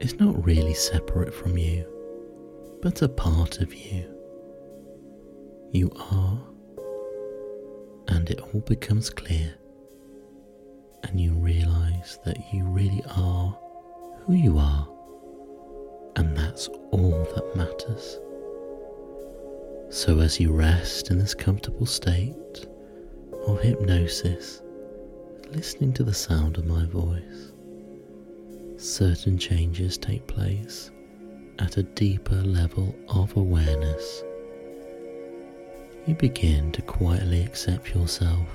is 0.00 0.18
not 0.18 0.44
really 0.44 0.74
separate 0.74 1.34
from 1.34 1.58
you, 1.58 1.86
but 2.82 3.02
a 3.02 3.08
part 3.08 3.58
of 3.60 3.74
you. 3.74 4.04
You 5.72 5.90
are, 6.12 6.40
and 8.08 8.28
it 8.30 8.40
all 8.40 8.60
becomes 8.60 9.10
clear, 9.10 9.54
and 11.04 11.20
you 11.20 11.32
realize 11.34 12.18
that 12.24 12.38
you 12.52 12.64
really 12.64 13.02
are 13.16 13.58
who 14.24 14.34
you 14.34 14.58
are, 14.58 14.88
and 16.16 16.36
that's 16.36 16.68
all 16.90 17.26
that 17.34 17.56
matters. 17.56 18.18
So, 19.92 20.20
as 20.20 20.38
you 20.38 20.52
rest 20.52 21.10
in 21.10 21.18
this 21.18 21.34
comfortable 21.34 21.84
state 21.84 22.64
of 23.48 23.60
hypnosis, 23.60 24.62
listening 25.50 25.92
to 25.94 26.04
the 26.04 26.14
sound 26.14 26.58
of 26.58 26.64
my 26.64 26.84
voice, 26.86 27.50
certain 28.76 29.36
changes 29.36 29.98
take 29.98 30.24
place 30.28 30.92
at 31.58 31.76
a 31.76 31.82
deeper 31.82 32.36
level 32.36 32.94
of 33.08 33.36
awareness. 33.36 34.22
You 36.06 36.14
begin 36.14 36.70
to 36.70 36.82
quietly 36.82 37.42
accept 37.42 37.92
yourself 37.92 38.46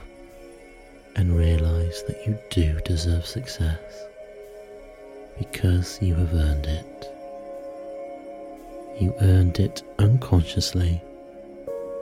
and 1.17 1.35
realize 1.35 2.01
that 2.03 2.25
you 2.25 2.39
do 2.49 2.79
deserve 2.85 3.25
success 3.25 4.05
because 5.37 6.01
you 6.01 6.15
have 6.15 6.33
earned 6.33 6.65
it. 6.65 7.11
You 9.01 9.13
earned 9.19 9.59
it 9.59 9.83
unconsciously 9.99 11.01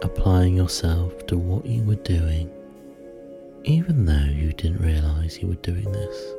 applying 0.04 0.56
yourself 0.56 1.26
to 1.28 1.38
what 1.38 1.66
you 1.66 1.84
were 1.84 1.96
doing, 1.96 2.52
even 3.64 4.06
though 4.06 4.14
you 4.14 4.52
didn't 4.54 4.82
realize 4.82 5.42
you 5.42 5.48
were 5.48 5.56
doing 5.56 5.92
this. 5.92 6.34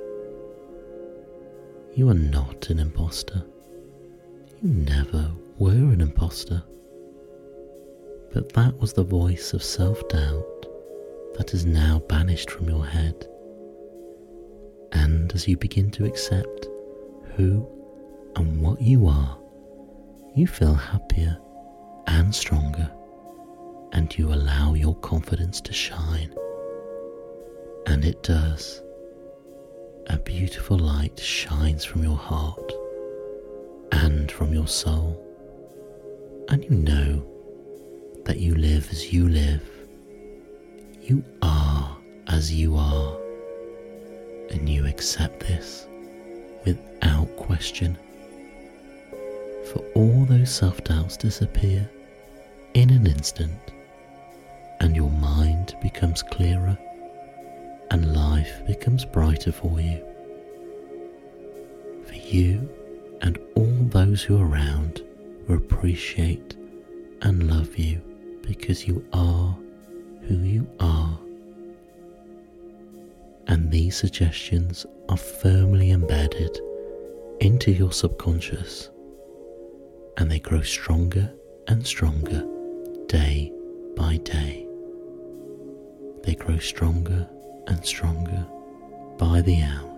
You 1.94 2.08
are 2.10 2.14
not 2.14 2.70
an 2.70 2.78
imposter. 2.78 3.42
You 4.62 4.68
never 4.68 5.30
were 5.58 5.70
an 5.70 6.00
imposter. 6.00 6.62
But 8.32 8.52
that 8.52 8.78
was 8.80 8.92
the 8.92 9.04
voice 9.04 9.52
of 9.52 9.62
self 9.62 10.06
doubt 10.08 10.66
that 11.36 11.54
is 11.54 11.64
now 11.64 12.00
banished 12.08 12.50
from 12.50 12.68
your 12.68 12.84
head. 12.84 13.26
And 14.92 15.32
as 15.32 15.48
you 15.48 15.56
begin 15.56 15.90
to 15.92 16.04
accept 16.04 16.68
who 17.36 17.66
and 18.36 18.60
what 18.60 18.80
you 18.80 19.06
are, 19.06 19.38
you 20.34 20.46
feel 20.46 20.74
happier 20.74 21.38
and 22.06 22.34
stronger 22.34 22.90
and 23.94 24.18
you 24.18 24.32
allow 24.32 24.74
your 24.74 24.96
confidence 24.96 25.60
to 25.60 25.72
shine. 25.72 26.34
And 27.86 28.04
it 28.04 28.22
does. 28.22 28.82
A 30.08 30.18
beautiful 30.18 30.78
light 30.78 31.18
shines 31.18 31.84
from 31.84 32.02
your 32.02 32.16
heart 32.16 32.72
and 33.92 34.30
from 34.30 34.52
your 34.52 34.66
soul, 34.66 35.18
and 36.48 36.62
you 36.64 36.70
know 36.70 37.24
that 38.24 38.38
you 38.38 38.54
live 38.54 38.88
as 38.90 39.12
you 39.12 39.28
live. 39.28 39.62
You 41.00 41.24
are 41.40 41.96
as 42.26 42.52
you 42.52 42.76
are, 42.76 43.16
and 44.50 44.68
you 44.68 44.86
accept 44.86 45.40
this 45.40 45.86
without 46.66 47.34
question. 47.36 47.96
For 49.72 49.82
all 49.94 50.26
those 50.26 50.52
self 50.52 50.82
doubts 50.84 51.16
disappear 51.16 51.88
in 52.74 52.90
an 52.90 53.06
instant 53.06 53.73
and 54.80 54.96
your 54.96 55.10
mind 55.10 55.76
becomes 55.80 56.22
clearer 56.22 56.78
and 57.90 58.14
life 58.14 58.66
becomes 58.66 59.04
brighter 59.04 59.52
for 59.52 59.80
you. 59.80 60.04
For 62.06 62.14
you 62.14 62.68
and 63.22 63.38
all 63.54 63.76
those 63.90 64.22
who 64.22 64.38
are 64.40 64.46
around 64.46 65.02
will 65.46 65.56
appreciate 65.56 66.56
and 67.22 67.48
love 67.48 67.76
you 67.78 68.00
because 68.42 68.86
you 68.86 69.06
are 69.12 69.56
who 70.26 70.36
you 70.38 70.66
are. 70.80 71.18
And 73.46 73.70
these 73.70 73.96
suggestions 73.96 74.86
are 75.08 75.16
firmly 75.16 75.90
embedded 75.90 76.58
into 77.40 77.70
your 77.70 77.92
subconscious 77.92 78.90
and 80.16 80.30
they 80.30 80.38
grow 80.38 80.62
stronger 80.62 81.32
and 81.68 81.86
stronger 81.86 82.46
day 83.06 83.52
by 83.96 84.16
day. 84.18 84.63
They 86.24 86.34
grow 86.34 86.58
stronger 86.58 87.28
and 87.66 87.84
stronger 87.84 88.46
by 89.18 89.42
the 89.42 89.60
hour 89.62 89.90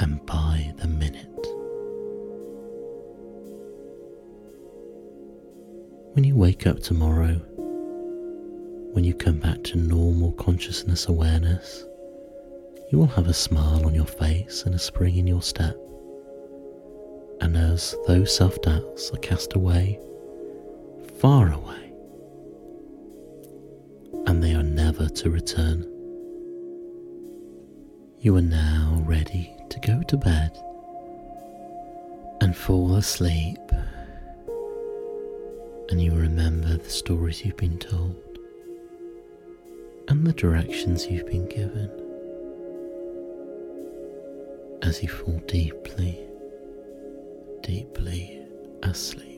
and 0.00 0.24
by 0.24 0.72
the 0.78 0.88
minute. 0.88 1.28
When 6.14 6.24
you 6.24 6.34
wake 6.36 6.66
up 6.66 6.80
tomorrow, 6.80 7.34
when 8.92 9.04
you 9.04 9.12
come 9.12 9.40
back 9.40 9.62
to 9.64 9.76
normal 9.76 10.32
consciousness 10.32 11.06
awareness, 11.06 11.84
you 12.90 12.96
will 12.96 13.08
have 13.08 13.26
a 13.26 13.34
smile 13.34 13.84
on 13.84 13.94
your 13.94 14.06
face 14.06 14.62
and 14.64 14.74
a 14.74 14.78
spring 14.78 15.16
in 15.16 15.26
your 15.26 15.42
step. 15.42 15.76
And 17.42 17.58
as 17.58 17.94
those 18.06 18.34
self 18.34 18.62
doubts 18.62 19.10
are 19.10 19.18
cast 19.18 19.54
away, 19.54 19.98
far 21.18 21.52
away, 21.52 21.83
and 24.26 24.42
they 24.42 24.54
are 24.54 24.62
never 24.62 25.08
to 25.08 25.30
return, 25.30 25.82
you 28.20 28.36
are 28.36 28.42
now 28.42 29.02
ready 29.04 29.54
to 29.68 29.78
go 29.80 30.02
to 30.08 30.16
bed 30.16 30.50
and 32.40 32.56
fall 32.56 32.94
asleep. 32.96 33.58
And 35.90 36.00
you 36.00 36.12
remember 36.12 36.76
the 36.78 36.90
stories 36.90 37.44
you've 37.44 37.56
been 37.56 37.78
told 37.78 38.16
and 40.08 40.26
the 40.26 40.32
directions 40.32 41.06
you've 41.06 41.26
been 41.26 41.46
given 41.48 41.90
as 44.82 45.02
you 45.02 45.08
fall 45.08 45.40
deeply, 45.46 46.18
deeply 47.62 48.40
asleep. 48.82 49.33